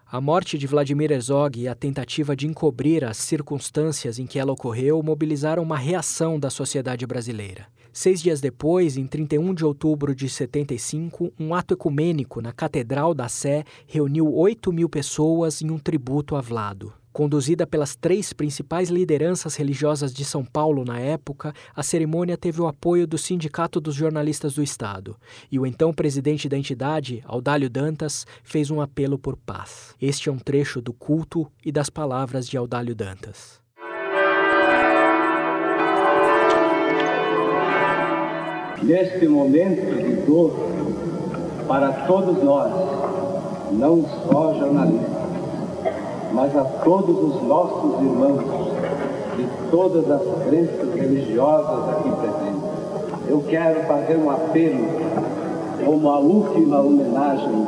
A 0.06 0.20
morte 0.20 0.56
de 0.56 0.68
Vladimir 0.68 1.10
Herzog 1.10 1.60
e 1.60 1.66
a 1.66 1.74
tentativa 1.74 2.36
de 2.36 2.46
encobrir 2.46 3.04
as 3.04 3.16
circunstâncias 3.16 4.20
em 4.20 4.26
que 4.26 4.38
ela 4.38 4.52
ocorreu 4.52 5.02
mobilizaram 5.02 5.64
uma 5.64 5.76
reação 5.76 6.38
da 6.38 6.48
sociedade 6.48 7.04
brasileira. 7.04 7.66
Seis 7.92 8.22
dias 8.22 8.40
depois, 8.40 8.96
em 8.96 9.04
31 9.04 9.52
de 9.52 9.64
outubro 9.64 10.14
de 10.14 10.28
75, 10.28 11.32
um 11.40 11.54
ato 11.54 11.74
ecumênico 11.74 12.40
na 12.40 12.52
Catedral 12.52 13.14
da 13.14 13.28
Sé 13.28 13.64
reuniu 13.86 14.32
8 14.32 14.72
mil 14.72 14.88
pessoas 14.88 15.62
em 15.62 15.70
um 15.70 15.78
tributo 15.78 16.36
a 16.36 16.40
Vlado. 16.40 16.92
Conduzida 17.16 17.66
pelas 17.66 17.96
três 17.96 18.34
principais 18.34 18.90
lideranças 18.90 19.56
religiosas 19.56 20.12
de 20.12 20.22
São 20.22 20.44
Paulo 20.44 20.84
na 20.84 21.00
época, 21.00 21.54
a 21.74 21.82
cerimônia 21.82 22.36
teve 22.36 22.60
o 22.60 22.66
apoio 22.66 23.06
do 23.06 23.16
Sindicato 23.16 23.80
dos 23.80 23.94
Jornalistas 23.94 24.52
do 24.52 24.62
Estado, 24.62 25.16
e 25.50 25.58
o 25.58 25.64
então 25.64 25.94
presidente 25.94 26.46
da 26.46 26.58
entidade, 26.58 27.24
Audálio 27.24 27.70
Dantas, 27.70 28.26
fez 28.44 28.70
um 28.70 28.82
apelo 28.82 29.18
por 29.18 29.34
paz. 29.34 29.94
Este 29.98 30.28
é 30.28 30.32
um 30.32 30.36
trecho 30.38 30.82
do 30.82 30.92
culto 30.92 31.50
e 31.64 31.72
das 31.72 31.88
palavras 31.88 32.46
de 32.46 32.58
Audálio 32.58 32.94
Dantas. 32.94 33.62
neste 38.82 39.26
momento 39.26 39.96
de 39.96 40.16
dor 40.26 40.54
para 41.66 41.92
todos 42.06 42.44
nós, 42.44 42.70
não 43.72 44.06
só 44.06 44.54
jornalistas, 44.58 45.25
mas 46.32 46.56
a 46.56 46.64
todos 46.64 47.34
os 47.34 47.42
nossos 47.42 48.00
irmãos 48.00 48.44
de 49.36 49.46
todas 49.70 50.10
as 50.10 50.22
crenças 50.44 50.94
religiosas 50.94 51.88
aqui 51.90 52.10
presentes. 52.10 52.76
Eu 53.28 53.42
quero 53.48 53.80
fazer 53.86 54.16
um 54.16 54.30
apelo 54.30 54.86
como 55.84 56.08
a 56.08 56.18
última 56.18 56.80
homenagem 56.80 57.66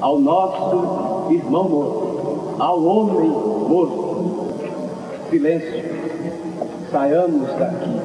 ao 0.00 0.18
nosso 0.18 1.32
irmão 1.32 1.68
morto, 1.68 2.54
ao 2.58 2.82
homem 2.84 3.28
morto. 3.28 4.10
Silêncio, 5.30 5.84
saiamos 6.90 7.48
daqui 7.58 8.00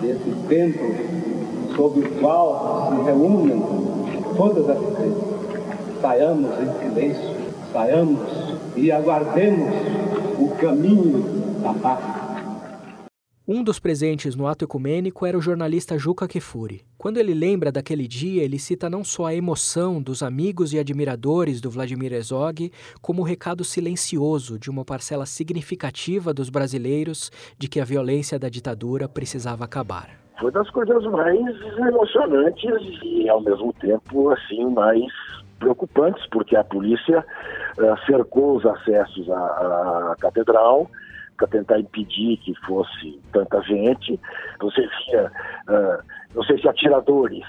desse 0.00 0.30
templo 0.48 0.94
sob 1.76 2.00
o 2.00 2.10
qual 2.20 2.90
se 2.90 3.02
reúnem 3.04 3.62
todas 4.36 4.68
as 4.68 4.78
crenças. 4.78 5.32
Saiamos 6.00 6.50
em 6.60 6.88
silêncio, 6.88 7.30
saiamos 7.72 8.41
e 8.76 8.90
aguardemos 8.90 9.72
o 10.38 10.48
caminho 10.56 11.22
da 11.62 11.74
paz. 11.74 12.22
Um 13.46 13.64
dos 13.64 13.80
presentes 13.80 14.36
no 14.36 14.46
ato 14.46 14.64
ecumênico 14.64 15.26
era 15.26 15.36
o 15.36 15.40
jornalista 15.42 15.98
Juca 15.98 16.28
Kefuri. 16.28 16.82
Quando 16.96 17.18
ele 17.18 17.34
lembra 17.34 17.72
daquele 17.72 18.06
dia, 18.06 18.44
ele 18.44 18.56
cita 18.56 18.88
não 18.88 19.02
só 19.02 19.26
a 19.26 19.34
emoção 19.34 20.00
dos 20.00 20.22
amigos 20.22 20.72
e 20.72 20.78
admiradores 20.78 21.60
do 21.60 21.68
Vladimir 21.68 22.12
Herzog, 22.12 22.70
como 23.00 23.20
o 23.20 23.24
recado 23.24 23.64
silencioso 23.64 24.60
de 24.60 24.70
uma 24.70 24.84
parcela 24.84 25.26
significativa 25.26 26.32
dos 26.32 26.48
brasileiros 26.48 27.32
de 27.58 27.68
que 27.68 27.80
a 27.80 27.84
violência 27.84 28.38
da 28.38 28.48
ditadura 28.48 29.08
precisava 29.08 29.64
acabar. 29.64 30.10
Foi 30.40 30.52
das 30.52 30.70
coisas 30.70 31.02
mais 31.04 31.44
emocionantes 31.78 33.00
e, 33.02 33.28
ao 33.28 33.42
mesmo 33.42 33.72
tempo, 33.74 34.30
assim, 34.30 34.64
mais 34.70 35.12
preocupantes, 35.62 36.26
porque 36.30 36.56
a 36.56 36.64
polícia 36.64 37.24
uh, 37.78 38.06
cercou 38.06 38.56
os 38.56 38.66
acessos 38.66 39.30
à, 39.30 39.36
à 40.12 40.16
catedral, 40.20 40.90
para 41.36 41.46
tentar 41.46 41.78
impedir 41.78 42.36
que 42.38 42.54
fosse 42.66 43.20
tanta 43.32 43.60
gente. 43.62 44.18
Você 44.60 44.80
via, 44.80 45.30
uh, 45.68 46.02
não 46.34 46.42
sei 46.44 46.60
se 46.60 46.68
atiradores, 46.68 47.44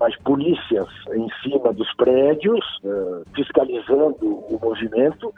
mas 0.00 0.16
polícias 0.18 0.88
em 1.14 1.28
cima 1.42 1.72
dos 1.72 1.92
prédios, 1.94 2.64
uh, 2.84 3.24
fiscalizando 3.34 4.16
o 4.22 4.58
movimento, 4.62 5.32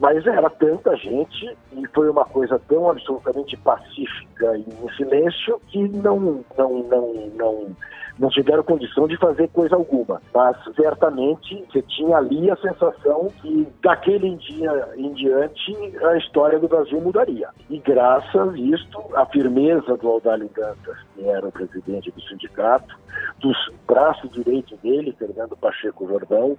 mas 0.00 0.26
era 0.26 0.48
tanta 0.50 0.96
gente 0.96 1.56
e 1.72 1.86
foi 1.88 2.08
uma 2.08 2.24
coisa 2.24 2.60
tão 2.68 2.90
absolutamente 2.90 3.56
pacífica 3.56 4.56
e 4.56 4.66
em 4.84 4.96
silêncio 4.96 5.60
que 5.68 5.88
não, 5.88 6.44
não, 6.56 6.82
não, 6.84 7.14
não 7.34 7.76
não 8.18 8.28
tiveram 8.28 8.62
condição 8.62 9.06
de 9.06 9.16
fazer 9.16 9.48
coisa 9.48 9.76
alguma. 9.76 10.20
Mas 10.34 10.56
certamente 10.74 11.64
você 11.70 11.82
tinha 11.82 12.16
ali 12.16 12.50
a 12.50 12.56
sensação 12.56 13.28
que 13.40 13.66
daquele 13.82 14.34
dia 14.36 14.88
em 14.96 15.12
diante 15.12 15.74
a 16.04 16.16
história 16.16 16.58
do 16.58 16.68
Brasil 16.68 17.00
mudaria. 17.00 17.48
E 17.70 17.78
graças 17.78 18.54
a 18.54 18.58
isto, 18.58 19.00
a 19.14 19.24
firmeza 19.26 19.96
do 19.96 20.08
Aldalho 20.08 20.50
Dantas, 20.54 20.96
que 21.14 21.24
era 21.24 21.46
o 21.46 21.52
presidente 21.52 22.10
do 22.10 22.20
sindicato, 22.22 22.98
dos 23.38 23.56
braços 23.86 24.30
direitos 24.32 24.76
dele, 24.80 25.14
Fernando 25.16 25.56
Pacheco 25.56 26.08
Jordão, 26.08 26.56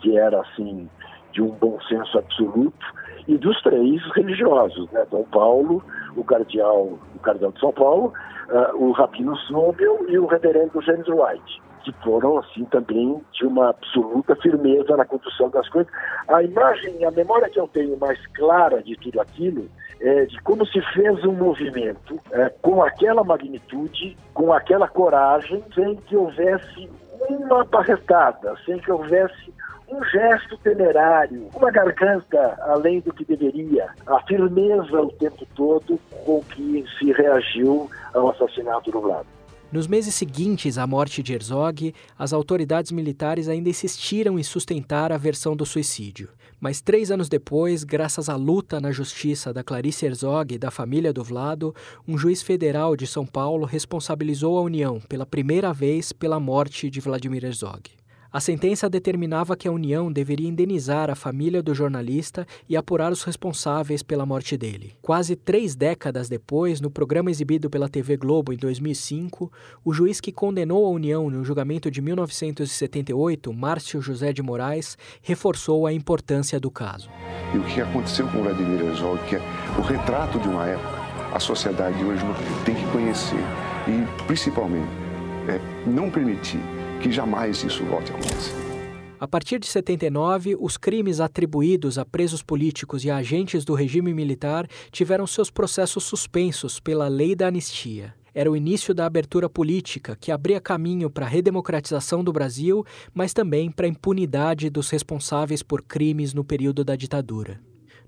que 0.00 0.16
era 0.16 0.40
assim 0.40 0.88
de 1.32 1.42
um 1.42 1.50
bom 1.50 1.80
senso 1.82 2.18
absoluto, 2.18 2.86
e 3.26 3.36
dos 3.38 3.60
três 3.62 4.02
religiosos, 4.14 4.90
né? 4.90 5.06
São 5.10 5.24
Paulo, 5.24 5.82
o 6.16 6.24
cardeal, 6.24 6.98
o 7.14 7.18
cardeal 7.20 7.52
de 7.52 7.60
São 7.60 7.72
Paulo, 7.72 8.12
uh, 8.48 8.84
o 8.84 8.92
Rabino 8.92 9.34
Snobel 9.46 10.06
e 10.08 10.18
o 10.18 10.26
reverendo 10.26 10.80
James 10.82 11.06
White, 11.06 11.62
que 11.84 11.92
foram, 12.02 12.38
assim, 12.38 12.64
também 12.66 13.20
de 13.32 13.46
uma 13.46 13.70
absoluta 13.70 14.34
firmeza 14.36 14.96
na 14.96 15.04
condução 15.04 15.50
das 15.50 15.68
coisas. 15.68 15.92
A 16.28 16.42
imagem, 16.42 17.04
a 17.04 17.10
memória 17.10 17.48
que 17.48 17.60
eu 17.60 17.68
tenho 17.68 17.96
mais 17.98 18.24
clara 18.28 18.82
de 18.82 18.96
tudo 18.96 19.20
aquilo 19.20 19.68
é 20.00 20.24
de 20.26 20.40
como 20.42 20.66
se 20.66 20.80
fez 20.92 21.24
um 21.24 21.32
movimento 21.32 22.18
é, 22.32 22.48
com 22.60 22.82
aquela 22.82 23.22
magnitude, 23.22 24.16
com 24.34 24.52
aquela 24.52 24.88
coragem, 24.88 25.62
sem 25.74 25.94
que 25.94 26.16
houvesse 26.16 26.90
uma 27.28 27.64
barretada, 27.64 28.54
sem 28.64 28.78
que 28.78 28.90
houvesse 28.90 29.52
um 29.88 30.02
gesto 30.04 30.56
temerário, 30.58 31.48
uma 31.54 31.70
garganta 31.70 32.56
além 32.62 33.00
do 33.00 33.12
que 33.12 33.24
deveria, 33.24 33.88
a 34.06 34.20
firmeza 34.22 35.00
o 35.00 35.12
tempo 35.12 35.46
todo 35.54 35.98
com 36.24 36.42
que 36.42 36.84
se 36.98 37.12
reagiu 37.12 37.90
ao 38.14 38.30
assassinato 38.30 38.90
do 38.90 39.00
Vlad. 39.00 39.26
Nos 39.72 39.86
meses 39.86 40.14
seguintes 40.14 40.76
à 40.76 40.86
morte 40.86 41.22
de 41.22 41.32
Herzog, 41.32 41.94
as 42.18 42.34
autoridades 42.34 42.92
militares 42.92 43.48
ainda 43.48 43.70
insistiram 43.70 44.38
em 44.38 44.42
sustentar 44.42 45.10
a 45.10 45.16
versão 45.16 45.56
do 45.56 45.64
suicídio. 45.64 46.28
Mas 46.60 46.82
três 46.82 47.10
anos 47.10 47.26
depois, 47.26 47.82
graças 47.82 48.28
à 48.28 48.36
luta 48.36 48.78
na 48.82 48.92
justiça 48.92 49.50
da 49.50 49.64
Clarice 49.64 50.04
Herzog 50.04 50.54
e 50.54 50.58
da 50.58 50.70
família 50.70 51.10
do 51.10 51.24
Vlado, 51.24 51.74
um 52.06 52.18
juiz 52.18 52.42
federal 52.42 52.94
de 52.94 53.06
São 53.06 53.24
Paulo 53.24 53.64
responsabilizou 53.64 54.58
a 54.58 54.60
União 54.60 55.00
pela 55.08 55.24
primeira 55.24 55.72
vez 55.72 56.12
pela 56.12 56.38
morte 56.38 56.90
de 56.90 57.00
Vladimir 57.00 57.42
Herzog. 57.42 58.01
A 58.32 58.40
sentença 58.40 58.88
determinava 58.88 59.54
que 59.54 59.68
a 59.68 59.70
União 59.70 60.10
deveria 60.10 60.48
indenizar 60.48 61.10
a 61.10 61.14
família 61.14 61.62
do 61.62 61.74
jornalista 61.74 62.46
e 62.66 62.74
apurar 62.74 63.12
os 63.12 63.24
responsáveis 63.24 64.02
pela 64.02 64.24
morte 64.24 64.56
dele. 64.56 64.94
Quase 65.02 65.36
três 65.36 65.74
décadas 65.74 66.30
depois, 66.30 66.80
no 66.80 66.90
programa 66.90 67.30
exibido 67.30 67.68
pela 67.68 67.90
TV 67.90 68.16
Globo 68.16 68.50
em 68.50 68.56
2005, 68.56 69.52
o 69.84 69.92
juiz 69.92 70.18
que 70.18 70.32
condenou 70.32 70.86
a 70.86 70.88
União 70.88 71.28
no 71.28 71.44
julgamento 71.44 71.90
de 71.90 72.00
1978, 72.00 73.52
Márcio 73.52 74.00
José 74.00 74.32
de 74.32 74.42
Moraes, 74.42 74.96
reforçou 75.20 75.86
a 75.86 75.92
importância 75.92 76.58
do 76.58 76.70
caso. 76.70 77.10
E 77.52 77.58
o 77.58 77.64
que 77.64 77.82
aconteceu 77.82 78.26
com 78.28 78.42
Vladimir 78.42 78.80
Herzog, 78.80 79.22
que 79.28 79.36
é 79.36 79.42
o 79.76 79.82
retrato 79.82 80.38
de 80.38 80.48
uma 80.48 80.66
época, 80.66 81.02
a 81.34 81.38
sociedade 81.38 82.02
hoje 82.02 82.24
tem 82.64 82.74
que 82.74 82.86
conhecer 82.92 83.44
e, 83.86 84.24
principalmente, 84.26 84.88
é, 85.46 85.60
não 85.86 86.10
permitir 86.10 86.60
que 87.02 87.10
jamais 87.10 87.64
isso 87.64 87.84
volte 87.84 88.12
a 88.12 88.14
acontecer. 88.14 88.54
A 89.18 89.28
partir 89.28 89.58
de 89.58 89.66
79, 89.66 90.56
os 90.58 90.76
crimes 90.76 91.20
atribuídos 91.20 91.96
a 91.96 92.04
presos 92.04 92.42
políticos 92.42 93.04
e 93.04 93.10
a 93.10 93.16
agentes 93.16 93.64
do 93.64 93.74
regime 93.74 94.12
militar 94.12 94.66
tiveram 94.90 95.26
seus 95.26 95.50
processos 95.50 96.02
suspensos 96.04 96.80
pela 96.80 97.06
Lei 97.08 97.36
da 97.36 97.46
Anistia. 97.48 98.14
Era 98.34 98.50
o 98.50 98.56
início 98.56 98.94
da 98.94 99.04
abertura 99.04 99.48
política 99.48 100.16
que 100.18 100.32
abria 100.32 100.60
caminho 100.60 101.10
para 101.10 101.26
a 101.26 101.28
redemocratização 101.28 102.24
do 102.24 102.32
Brasil, 102.32 102.84
mas 103.12 103.32
também 103.32 103.70
para 103.70 103.86
a 103.86 103.90
impunidade 103.90 104.70
dos 104.70 104.90
responsáveis 104.90 105.62
por 105.62 105.82
crimes 105.82 106.32
no 106.32 106.42
período 106.42 106.82
da 106.82 106.96
ditadura. 106.96 107.60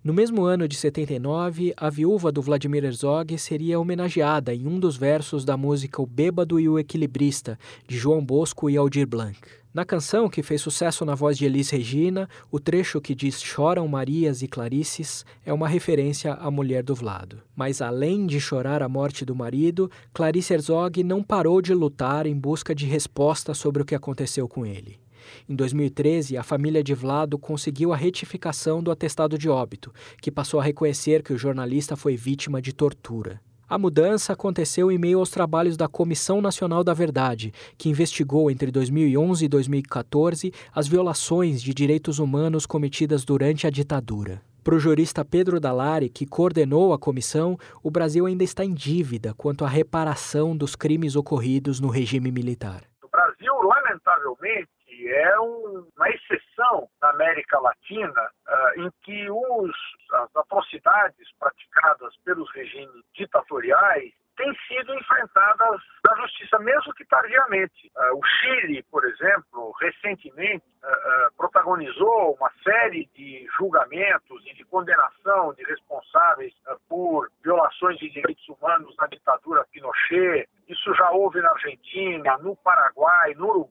No 0.05 0.13
mesmo 0.13 0.45
ano 0.45 0.69
de 0.69 0.77
79, 0.77 1.73
a 1.79 1.89
viúva 1.89 2.31
do 2.31 2.43
Vladimir 2.43 2.85
Herzog 2.85 3.39
seria 3.39 3.81
homenageada 3.81 4.55
em 4.55 4.67
um 4.67 4.79
dos 4.79 4.99
versos 4.99 5.47
da 5.47 5.57
música 5.57 6.03
O 6.03 6.07
Bêbado 6.07 6.61
e 6.61 6.69
o 6.69 6.79
Equilibrista, 6.79 7.59
de 7.89 7.97
João 7.97 8.23
Bosco 8.23 8.69
e 8.69 8.77
Aldir 8.77 9.07
Blanc. 9.07 9.39
Na 9.73 9.83
canção, 9.83 10.29
que 10.29 10.43
fez 10.43 10.61
sucesso 10.61 11.07
na 11.07 11.15
voz 11.15 11.39
de 11.39 11.47
Elis 11.47 11.71
Regina, 11.71 12.29
o 12.51 12.61
trecho 12.61 13.01
que 13.01 13.15
diz 13.15 13.41
Choram 13.41 13.89
Marias 13.89 14.43
e 14.43 14.47
Clarices 14.47 15.25
é 15.43 15.55
uma 15.55 15.67
referência 15.67 16.35
à 16.35 16.51
mulher 16.51 16.83
do 16.83 16.95
Vlado. 16.95 17.41
Mas 17.57 17.81
além 17.81 18.27
de 18.27 18.39
chorar 18.39 18.83
a 18.83 18.89
morte 18.91 19.25
do 19.25 19.35
marido, 19.35 19.91
Clarice 20.13 20.53
Herzog 20.53 21.03
não 21.03 21.23
parou 21.23 21.63
de 21.63 21.73
lutar 21.73 22.27
em 22.27 22.39
busca 22.39 22.75
de 22.75 22.85
resposta 22.85 23.55
sobre 23.55 23.81
o 23.81 23.87
que 23.87 23.95
aconteceu 23.95 24.47
com 24.47 24.67
ele. 24.67 25.03
Em 25.49 25.55
2013, 25.55 26.37
a 26.37 26.43
família 26.43 26.83
de 26.83 26.95
Vlado 26.95 27.39
conseguiu 27.39 27.93
a 27.93 27.97
retificação 27.97 28.83
do 28.83 28.91
atestado 28.91 29.39
de 29.39 29.49
óbito, 29.49 29.93
que 30.21 30.31
passou 30.31 30.61
a 30.61 30.65
reconhecer 30.65 31.23
que 31.23 31.33
o 31.33 31.39
jornalista 31.39 31.97
foi 31.97 32.17
vítima 32.17 32.61
de 32.61 32.73
tortura. 32.73 33.41
A 33.69 33.79
mudança 33.79 34.35
aconteceu 34.35 34.93
em 34.93 34.99
meio 34.99 35.19
aos 35.19 35.31
trabalhos 35.31 35.77
da 35.77 35.89
Comissão 35.89 36.41
Nacional 36.41 36.85
da 36.85 36.93
Verdade, 36.93 37.53
que 37.79 37.89
investigou 37.89 38.51
entre 38.51 38.71
2011 38.71 39.45
e 39.45 39.49
2014 39.49 40.53
as 40.73 40.87
violações 40.87 41.63
de 41.63 41.73
direitos 41.73 42.19
humanos 42.19 42.67
cometidas 42.67 43.25
durante 43.25 43.67
a 43.67 43.71
ditadura. 43.71 44.43
Para 44.63 44.77
o 44.77 44.79
jurista 44.79 45.25
Pedro 45.25 45.59
Dalari, 45.59 46.09
que 46.09 46.25
coordenou 46.25 46.93
a 46.93 46.99
comissão, 46.99 47.59
o 47.83 47.91
Brasil 47.91 48.27
ainda 48.27 48.45
está 48.45 48.65
em 48.65 48.73
dívida 48.73 49.35
quanto 49.35 49.65
à 49.65 49.69
reparação 49.69 50.57
dos 50.57 50.77
crimes 50.77 51.17
ocorridos 51.17 51.81
no 51.81 51.89
regime 51.89 52.31
militar. 52.31 52.83
O 53.03 53.09
Brasil, 53.09 53.53
lamentavelmente, 53.63 54.69
é 55.11 55.41
um, 55.41 55.89
uma 55.97 56.09
exceção 56.09 56.89
na 57.01 57.11
América 57.11 57.59
Latina 57.61 58.31
uh, 58.49 58.81
em 58.81 58.91
que 59.03 59.31
os, 59.31 59.77
as 60.13 60.37
atrocidades 60.37 61.29
praticadas 61.39 62.15
pelos 62.25 62.51
regimes 62.53 63.03
ditatoriais 63.15 64.13
têm 64.37 64.53
sido 64.67 64.93
enfrentadas 64.95 65.81
na 66.05 66.17
justiça, 66.23 66.59
mesmo 66.59 66.93
que 66.95 67.05
tardiamente. 67.05 67.91
Uh, 67.97 68.19
o 68.19 68.25
Chile, 68.25 68.83
por 68.91 69.05
exemplo, 69.05 69.73
recentemente 69.81 70.65
uh, 70.83 71.35
protagonizou 71.37 72.35
uma 72.35 72.51
série 72.63 73.09
de 73.15 73.47
julgamentos 73.57 74.45
e 74.47 74.55
de 74.55 74.65
condenação 74.65 75.55
de 75.55 75.65
responsáveis 75.65 76.53
por 76.89 77.31
violações 77.43 77.99
de 77.99 78.11
direitos 78.11 78.47
humanos 78.49 78.95
na 78.99 79.07
ditadura 79.07 79.65
Pinochet. 79.71 80.49
Isso 80.69 80.95
já 80.95 81.11
houve 81.11 81.41
na 81.41 81.51
Argentina, 81.51 82.39
no 82.39 82.57
Paraguai, 82.57 83.35
no 83.35 83.49
Uruguai, 83.49 83.64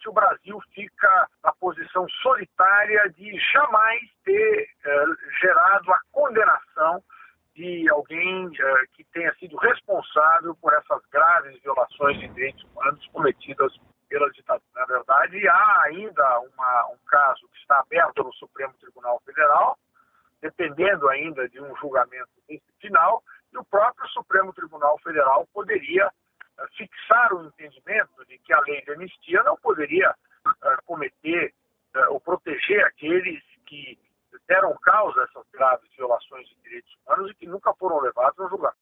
lamentavelmente, 0.00 0.08
o 0.08 0.12
Brasil 0.12 0.60
fica 0.74 1.28
na 1.44 1.52
posição 1.52 2.08
solitária 2.22 3.08
de 3.16 3.38
jamais 3.52 4.00
ter 4.24 4.68
eh, 4.84 5.04
gerado 5.40 5.92
a 5.92 6.00
condenação 6.12 7.02
de 7.54 7.88
alguém 7.90 8.50
eh, 8.58 8.84
que 8.94 9.04
tenha 9.12 9.32
sido 9.34 9.56
responsável 9.58 10.54
por 10.56 10.72
essas 10.72 11.02
graves 11.10 11.60
violações 11.62 12.18
de 12.18 12.28
direitos 12.28 12.64
humanos 12.64 13.06
cometidas 13.12 13.72
pela 14.08 14.30
ditadura. 14.30 14.64
Na 14.74 14.86
verdade, 14.86 15.48
há 15.48 15.82
ainda 15.84 16.40
uma, 16.40 16.86
um 16.92 16.98
caso 17.06 17.48
que 17.48 17.58
está 17.58 17.80
aberto 17.80 18.24
no 18.24 18.32
Supremo 18.34 18.74
Tribunal 18.80 19.20
Federal, 19.24 19.78
dependendo 20.40 21.08
ainda 21.08 21.48
de 21.48 21.60
um 21.60 21.76
julgamento 21.76 22.30
final, 22.80 23.22
e 23.52 23.58
o 23.58 23.64
próprio 23.64 24.08
Supremo 24.08 24.52
Tribunal 24.52 24.98
Federal 25.00 25.46
poderia 25.52 26.10
fixar 26.76 27.32
o 27.32 27.46
entendimento 27.46 28.24
de 28.26 28.38
que 28.38 28.52
a 28.52 28.60
lei 28.60 28.82
de 28.82 28.92
anistia 28.92 29.42
poderia 29.80 30.10
uh, 30.10 30.82
cometer 30.84 31.54
uh, 31.96 32.12
ou 32.12 32.20
proteger 32.20 32.84
aqueles 32.84 33.42
que 33.66 33.98
deram 34.46 34.76
causa 34.82 35.20
a 35.20 35.24
essas 35.24 35.44
graves 35.52 35.88
violações 35.96 36.46
de 36.48 36.56
direitos 36.62 36.92
humanos 37.06 37.30
e 37.30 37.34
que 37.34 37.46
nunca 37.46 37.72
foram 37.74 38.00
levados 38.00 38.38
a 38.40 38.48
julgamento. 38.48 38.76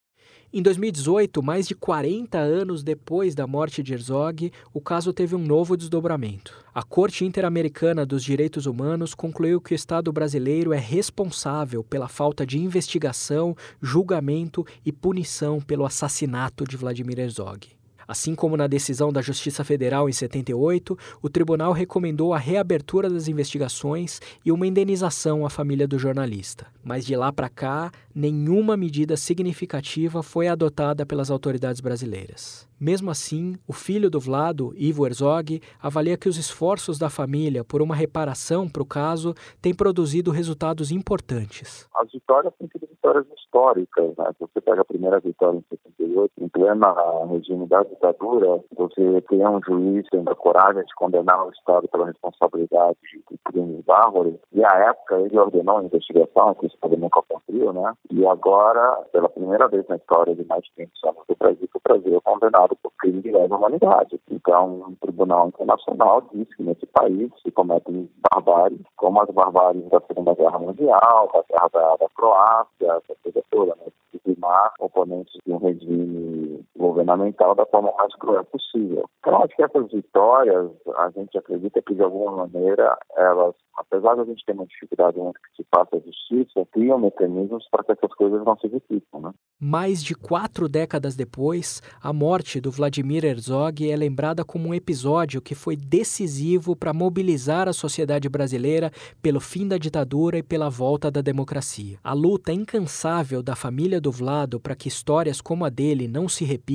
Em 0.52 0.62
2018, 0.62 1.42
mais 1.42 1.68
de 1.68 1.74
40 1.74 2.38
anos 2.38 2.82
depois 2.82 3.34
da 3.34 3.46
morte 3.46 3.82
de 3.82 3.92
Herzog, 3.92 4.50
o 4.72 4.80
caso 4.80 5.12
teve 5.12 5.36
um 5.36 5.38
novo 5.38 5.76
desdobramento. 5.76 6.64
A 6.74 6.82
Corte 6.82 7.24
Interamericana 7.24 8.04
dos 8.04 8.24
Direitos 8.24 8.66
Humanos 8.66 9.14
concluiu 9.14 9.60
que 9.60 9.74
o 9.74 9.76
Estado 9.76 10.10
brasileiro 10.10 10.72
é 10.72 10.78
responsável 10.78 11.84
pela 11.84 12.08
falta 12.08 12.44
de 12.44 12.58
investigação, 12.58 13.54
julgamento 13.80 14.66
e 14.84 14.90
punição 14.90 15.60
pelo 15.60 15.84
assassinato 15.84 16.64
de 16.64 16.76
Vladimir 16.76 17.20
Herzog. 17.20 17.77
Assim 18.08 18.34
como 18.34 18.56
na 18.56 18.66
decisão 18.66 19.12
da 19.12 19.20
Justiça 19.20 19.62
Federal 19.62 20.08
em 20.08 20.12
78, 20.12 20.98
o 21.20 21.28
tribunal 21.28 21.72
recomendou 21.72 22.32
a 22.32 22.38
reabertura 22.38 23.10
das 23.10 23.28
investigações 23.28 24.18
e 24.42 24.50
uma 24.50 24.66
indenização 24.66 25.44
à 25.44 25.50
família 25.50 25.86
do 25.86 25.98
jornalista. 25.98 26.66
Mas 26.82 27.04
de 27.04 27.14
lá 27.14 27.30
para 27.30 27.50
cá, 27.50 27.92
nenhuma 28.14 28.78
medida 28.78 29.14
significativa 29.14 30.22
foi 30.22 30.48
adotada 30.48 31.04
pelas 31.04 31.30
autoridades 31.30 31.82
brasileiras. 31.82 32.66
Mesmo 32.80 33.10
assim, 33.10 33.56
o 33.66 33.72
filho 33.72 34.08
do 34.08 34.20
Vlado, 34.20 34.72
Ivo 34.76 35.04
Herzog, 35.04 35.60
avalia 35.82 36.16
que 36.16 36.28
os 36.28 36.36
esforços 36.36 36.96
da 36.98 37.10
família 37.10 37.64
por 37.64 37.82
uma 37.82 37.94
reparação 37.94 38.68
para 38.68 38.82
o 38.82 38.86
caso 38.86 39.34
têm 39.60 39.74
produzido 39.74 40.30
resultados 40.30 40.92
importantes. 40.92 41.88
As 41.96 42.10
vitórias 42.12 42.54
têm 42.56 42.68
sido 42.68 42.86
vitórias 42.86 43.26
históricas. 43.36 44.16
Né? 44.16 44.30
Você 44.38 44.60
pega 44.60 44.82
a 44.82 44.84
primeira 44.84 45.18
vitória 45.18 45.58
em 45.58 45.64
78, 45.68 46.32
em 46.38 46.48
plena 46.48 46.94
regime 47.30 47.66
da 47.66 47.82
ditadura, 47.82 48.60
você 48.76 49.20
tem 49.28 49.46
um 49.46 49.60
juiz 49.62 50.06
tendo 50.10 50.30
a 50.30 50.34
coragem 50.34 50.84
de 50.84 50.94
condenar 50.94 51.46
o 51.46 51.50
Estado 51.50 51.88
pela 51.88 52.06
responsabilidade 52.06 52.96
de 53.02 53.38
crimes 53.44 53.84
bárbaros, 53.84 54.34
e 54.52 54.64
à 54.64 54.74
época 54.90 55.20
ele 55.20 55.38
ordenou 55.38 55.78
a 55.78 55.84
investigação, 55.84 56.54
que 56.54 56.66
o 56.66 56.68
Estado 56.68 56.96
nunca 56.96 57.22
cumpriu, 57.28 57.72
né? 57.72 57.92
e 58.10 58.26
agora, 58.26 59.04
pela 59.12 59.28
primeira 59.28 59.68
vez 59.68 59.86
na 59.88 59.96
história 59.96 60.34
de 60.34 60.44
mais 60.46 60.62
de 60.64 60.72
500 60.76 61.04
anos 61.04 61.22
do 61.28 61.36
Brasil, 61.38 61.68
o 61.74 61.88
Brasil 61.88 62.16
é 62.16 62.20
condenado 62.20 62.67
condenado 62.68 62.76
por 62.82 62.92
crime 62.98 63.22
de 63.22 63.30
lesa 63.30 63.56
humanidade. 63.56 64.20
Então, 64.30 64.84
um 64.88 64.94
tribunal 64.96 65.48
internacional 65.48 66.22
diz 66.32 66.48
que 66.54 66.62
nesse 66.62 66.86
país 66.86 67.30
se 67.42 67.50
cometem 67.50 68.08
barbáries, 68.30 68.80
como 68.96 69.20
as 69.22 69.30
barbáries 69.30 69.88
da 69.88 70.00
Segunda 70.06 70.34
Guerra 70.34 70.58
Mundial, 70.58 71.30
da 71.32 71.42
Guerra 71.48 71.68
da, 71.72 71.96
da 71.96 72.08
Croácia, 72.14 72.68
essa 72.80 73.16
coisa 73.22 73.42
toda, 73.50 73.74
né? 73.76 73.92
Disciplinar 74.12 74.72
oponentes 74.80 75.38
de 75.44 75.52
um 75.52 75.58
regime 75.58 76.64
governamental 76.78 77.54
da 77.54 77.66
forma 77.66 77.92
mais 77.98 78.14
cruel 78.14 78.44
possível. 78.44 79.04
Então, 79.20 79.42
acho 79.42 79.54
que 79.54 79.62
essas 79.62 79.90
vitórias, 79.90 80.70
a 80.96 81.10
gente 81.10 81.36
acredita 81.36 81.82
que, 81.82 81.94
de 81.94 82.02
alguma 82.02 82.46
maneira, 82.46 82.96
elas 83.16 83.54
apesar 83.78 84.14
de 84.16 84.22
a 84.22 84.24
gente 84.24 84.44
ter 84.44 84.52
uma 84.52 84.66
dificuldade 84.66 85.16
muito 85.18 85.40
que 85.40 85.62
se 85.62 85.68
faça 85.72 85.96
a 85.96 86.00
justiça, 86.00 86.66
criam 86.72 86.98
mecanismos 86.98 87.64
para 87.70 87.84
que 87.84 87.92
essas 87.92 88.12
coisas 88.14 88.44
não 88.44 88.58
se 88.58 88.66
repitam. 88.66 89.20
Né? 89.20 89.32
Mais 89.60 90.02
de 90.02 90.16
quatro 90.16 90.68
décadas 90.68 91.14
depois, 91.14 91.80
a 92.02 92.12
morte 92.12 92.60
do 92.60 92.72
Vladimir 92.72 93.24
Herzog 93.24 93.88
é 93.88 93.96
lembrada 93.96 94.44
como 94.44 94.68
um 94.68 94.74
episódio 94.74 95.40
que 95.40 95.54
foi 95.54 95.76
decisivo 95.76 96.74
para 96.74 96.92
mobilizar 96.92 97.68
a 97.68 97.72
sociedade 97.72 98.28
brasileira 98.28 98.90
pelo 99.22 99.38
fim 99.38 99.66
da 99.68 99.78
ditadura 99.78 100.38
e 100.38 100.42
pela 100.42 100.68
volta 100.68 101.08
da 101.10 101.20
democracia. 101.20 101.98
A 102.02 102.12
luta 102.12 102.52
incansável 102.52 103.42
da 103.42 103.54
família 103.54 104.00
do 104.00 104.10
Vlado 104.10 104.58
para 104.58 104.74
que 104.74 104.88
histórias 104.88 105.40
como 105.40 105.64
a 105.64 105.68
dele 105.68 106.08
não 106.08 106.28
se 106.28 106.44
repitam 106.44 106.67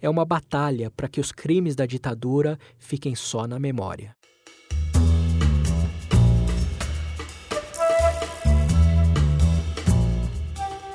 é 0.00 0.08
uma 0.08 0.24
batalha 0.24 0.90
para 0.90 1.08
que 1.08 1.20
os 1.20 1.32
crimes 1.32 1.74
da 1.74 1.86
ditadura 1.86 2.58
fiquem 2.78 3.14
só 3.14 3.46
na 3.46 3.58
memória. 3.58 4.14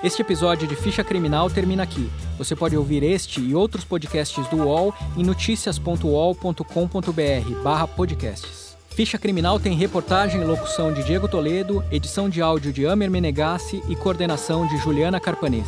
Este 0.02 0.22
episódio 0.22 0.66
de 0.66 0.78
Ficha 0.78 1.04
Criminal 1.04 1.50
termina 1.50 1.84
aqui. 1.84 2.10
Você 2.38 2.56
pode 2.56 2.78
ouvir 2.78 3.04
este 3.04 3.42
e 3.42 3.54
outros 3.54 3.84
podcasts 3.84 4.48
do 4.48 4.64
UOL 4.64 4.94
em 5.18 5.26
noticias.uol.com.br 5.26 7.96
podcasts. 7.98 8.78
Ficha 8.90 9.18
Criminal 9.18 9.60
tem 9.60 9.76
reportagem 9.76 10.42
e 10.42 10.46
locução 10.46 10.94
de 10.94 11.04
Diego 11.04 11.28
Toledo, 11.28 11.84
edição 11.92 12.30
de 12.30 12.42
áudio 12.42 12.72
de 12.72 12.88
Amer 12.88 13.12
Menegassi 13.12 13.84
e 13.90 13.96
coordenação 13.96 14.66
de 14.68 14.78
Juliana 14.78 15.20
Carpanês. 15.20 15.68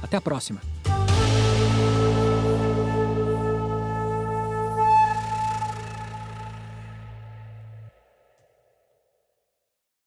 Até 0.00 0.16
a 0.16 0.20
próxima! 0.20 0.73